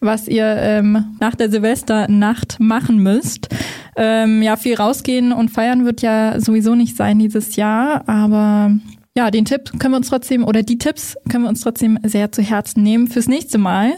was 0.00 0.28
ihr 0.28 0.44
ähm, 0.44 1.16
nach 1.20 1.34
der 1.34 1.50
Silvesternacht 1.50 2.58
machen 2.58 2.98
müsst. 2.98 3.48
Ähm, 3.96 4.42
ja, 4.42 4.56
viel 4.56 4.74
rausgehen 4.74 5.32
und 5.32 5.50
feiern 5.50 5.84
wird 5.84 6.02
ja 6.02 6.40
sowieso 6.40 6.74
nicht 6.74 6.96
sein 6.96 7.18
dieses 7.18 7.56
Jahr, 7.56 8.08
aber 8.08 8.72
ja, 9.14 9.30
den 9.30 9.44
Tipp 9.44 9.78
können 9.78 9.92
wir 9.92 9.98
uns 9.98 10.08
trotzdem 10.08 10.44
oder 10.44 10.62
die 10.62 10.78
Tipps 10.78 11.16
können 11.28 11.44
wir 11.44 11.50
uns 11.50 11.60
trotzdem 11.60 11.98
sehr 12.02 12.32
zu 12.32 12.42
Herzen 12.42 12.82
nehmen 12.82 13.08
fürs 13.08 13.28
nächste 13.28 13.58
Mal. 13.58 13.92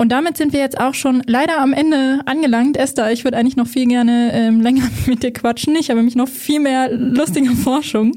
Und 0.00 0.10
damit 0.10 0.36
sind 0.36 0.52
wir 0.52 0.60
jetzt 0.60 0.78
auch 0.78 0.94
schon 0.94 1.24
leider 1.26 1.60
am 1.60 1.72
Ende 1.72 2.20
angelangt. 2.24 2.76
Esther, 2.76 3.10
ich 3.10 3.24
würde 3.24 3.36
eigentlich 3.36 3.56
noch 3.56 3.66
viel 3.66 3.84
gerne 3.88 4.30
ähm, 4.32 4.60
länger 4.60 4.88
mit 5.06 5.24
dir 5.24 5.32
quatschen. 5.32 5.74
Ich 5.74 5.90
habe 5.90 6.04
mich 6.04 6.14
noch 6.14 6.28
viel 6.28 6.60
mehr 6.60 6.88
lustige 6.92 7.50
Forschung. 7.56 8.12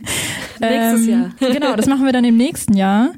Nächstes 0.60 1.08
ähm, 1.08 1.10
Jahr. 1.10 1.30
genau, 1.52 1.76
das 1.76 1.88
machen 1.88 2.06
wir 2.06 2.14
dann 2.14 2.24
im 2.24 2.38
nächsten 2.38 2.76
Jahr. 2.76 3.14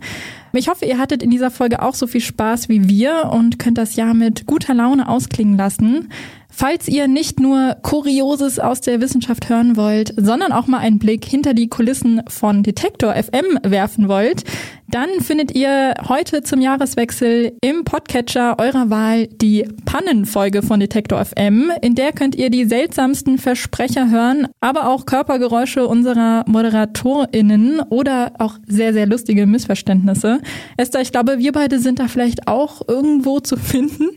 Ich 0.53 0.69
hoffe, 0.69 0.85
ihr 0.85 0.97
hattet 0.97 1.21
in 1.21 1.29
dieser 1.29 1.51
Folge 1.51 1.81
auch 1.81 1.93
so 1.93 2.07
viel 2.07 2.21
Spaß 2.21 2.69
wie 2.69 2.87
wir 2.87 3.31
und 3.33 3.59
könnt 3.59 3.77
das 3.77 3.97
Jahr 3.97 4.13
mit 4.13 4.45
guter 4.45 4.73
Laune 4.73 5.09
ausklingen 5.09 5.57
lassen. 5.57 6.09
Falls 6.55 6.87
ihr 6.87 7.07
nicht 7.07 7.39
nur 7.39 7.77
Kurioses 7.81 8.59
aus 8.59 8.79
der 8.79 9.01
Wissenschaft 9.01 9.49
hören 9.49 9.75
wollt, 9.75 10.13
sondern 10.17 10.51
auch 10.51 10.67
mal 10.67 10.77
einen 10.77 10.99
Blick 10.99 11.25
hinter 11.25 11.55
die 11.55 11.67
Kulissen 11.67 12.21
von 12.27 12.61
Detektor 12.61 13.15
FM 13.15 13.57
werfen 13.63 14.07
wollt, 14.07 14.43
dann 14.87 15.09
findet 15.21 15.55
ihr 15.55 15.95
heute 16.07 16.43
zum 16.43 16.61
Jahreswechsel 16.61 17.53
im 17.61 17.83
Podcatcher 17.83 18.59
eurer 18.59 18.91
Wahl 18.91 19.25
die 19.25 19.67
Pannenfolge 19.85 20.61
von 20.61 20.79
Detektor 20.79 21.25
FM. 21.25 21.71
In 21.81 21.95
der 21.95 22.11
könnt 22.11 22.35
ihr 22.35 22.51
die 22.51 22.65
seltsamsten 22.65 23.39
Versprecher 23.39 24.11
hören, 24.11 24.47
aber 24.61 24.89
auch 24.89 25.07
Körpergeräusche 25.07 25.87
unserer 25.87 26.45
ModeratorInnen 26.47 27.79
oder 27.79 28.33
auch 28.37 28.59
sehr, 28.67 28.93
sehr 28.93 29.07
lustige 29.07 29.47
Missverständnisse. 29.47 30.41
Esther, 30.77 31.01
ich 31.01 31.11
glaube, 31.11 31.39
wir 31.39 31.53
beide 31.53 31.79
sind 31.79 31.97
da 31.97 32.07
vielleicht 32.07 32.47
auch 32.47 32.87
irgendwo 32.87 33.39
zu 33.39 33.57
finden. 33.57 34.09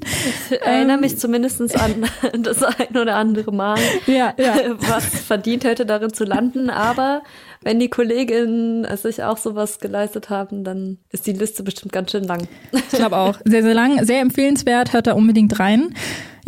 Ich 0.51 0.61
erinnere 0.61 0.97
ähm, 0.97 1.01
mich 1.01 1.17
zumindest 1.17 1.63
an 1.75 1.95
das 2.43 2.63
ein 2.63 2.97
oder 2.97 3.17
andere 3.17 3.53
Mal, 3.53 3.79
ja, 4.07 4.35
ja. 4.39 4.57
was 4.79 5.05
verdient 5.07 5.65
hätte, 5.65 5.87
darin 5.87 6.13
zu 6.13 6.25
landen. 6.25 6.71
Aber 6.71 7.23
wenn 7.63 7.81
die 7.81 7.89
Kolleginnen 7.89 8.87
sich 8.97 9.23
auch 9.23 9.39
sowas 9.39 9.81
geleistet 9.81 10.31
haben, 10.31 10.65
dann 10.65 10.99
ist 11.11 11.27
die 11.27 11.33
Liste 11.33 11.63
bestimmt 11.63 11.93
ganz 11.93 12.13
schön 12.13 12.25
lang. 12.25 12.47
Ich 12.73 12.99
glaube 12.99 13.17
auch. 13.17 13.39
Sehr, 13.45 13.63
sehr 13.63 13.75
lang. 13.75 14.05
Sehr 14.05 14.21
empfehlenswert. 14.21 14.93
Hört 14.93 15.07
da 15.07 15.13
unbedingt 15.13 15.59
rein. 15.59 15.95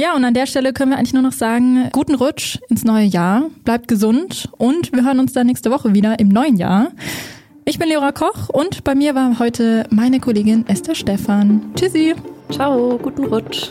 Ja, 0.00 0.14
und 0.14 0.24
an 0.24 0.32
der 0.32 0.46
Stelle 0.46 0.72
können 0.72 0.92
wir 0.92 0.98
eigentlich 0.98 1.12
nur 1.12 1.24
noch 1.24 1.32
sagen, 1.32 1.88
guten 1.92 2.14
Rutsch 2.14 2.58
ins 2.68 2.84
neue 2.84 3.04
Jahr. 3.04 3.50
Bleibt 3.64 3.88
gesund 3.88 4.48
und 4.56 4.92
wir 4.92 5.04
hören 5.04 5.18
uns 5.18 5.32
dann 5.32 5.48
nächste 5.48 5.72
Woche 5.72 5.92
wieder 5.92 6.20
im 6.20 6.28
neuen 6.28 6.56
Jahr. 6.56 6.92
Ich 7.64 7.78
bin 7.78 7.88
Leora 7.88 8.12
Koch 8.12 8.48
und 8.48 8.84
bei 8.84 8.94
mir 8.94 9.16
war 9.16 9.40
heute 9.40 9.86
meine 9.90 10.20
Kollegin 10.20 10.66
Esther 10.68 10.94
Stephan. 10.94 11.72
Tschüssi. 11.74 12.14
Ciao, 12.50 12.96
guten 12.96 13.24
Rutsch. 13.24 13.70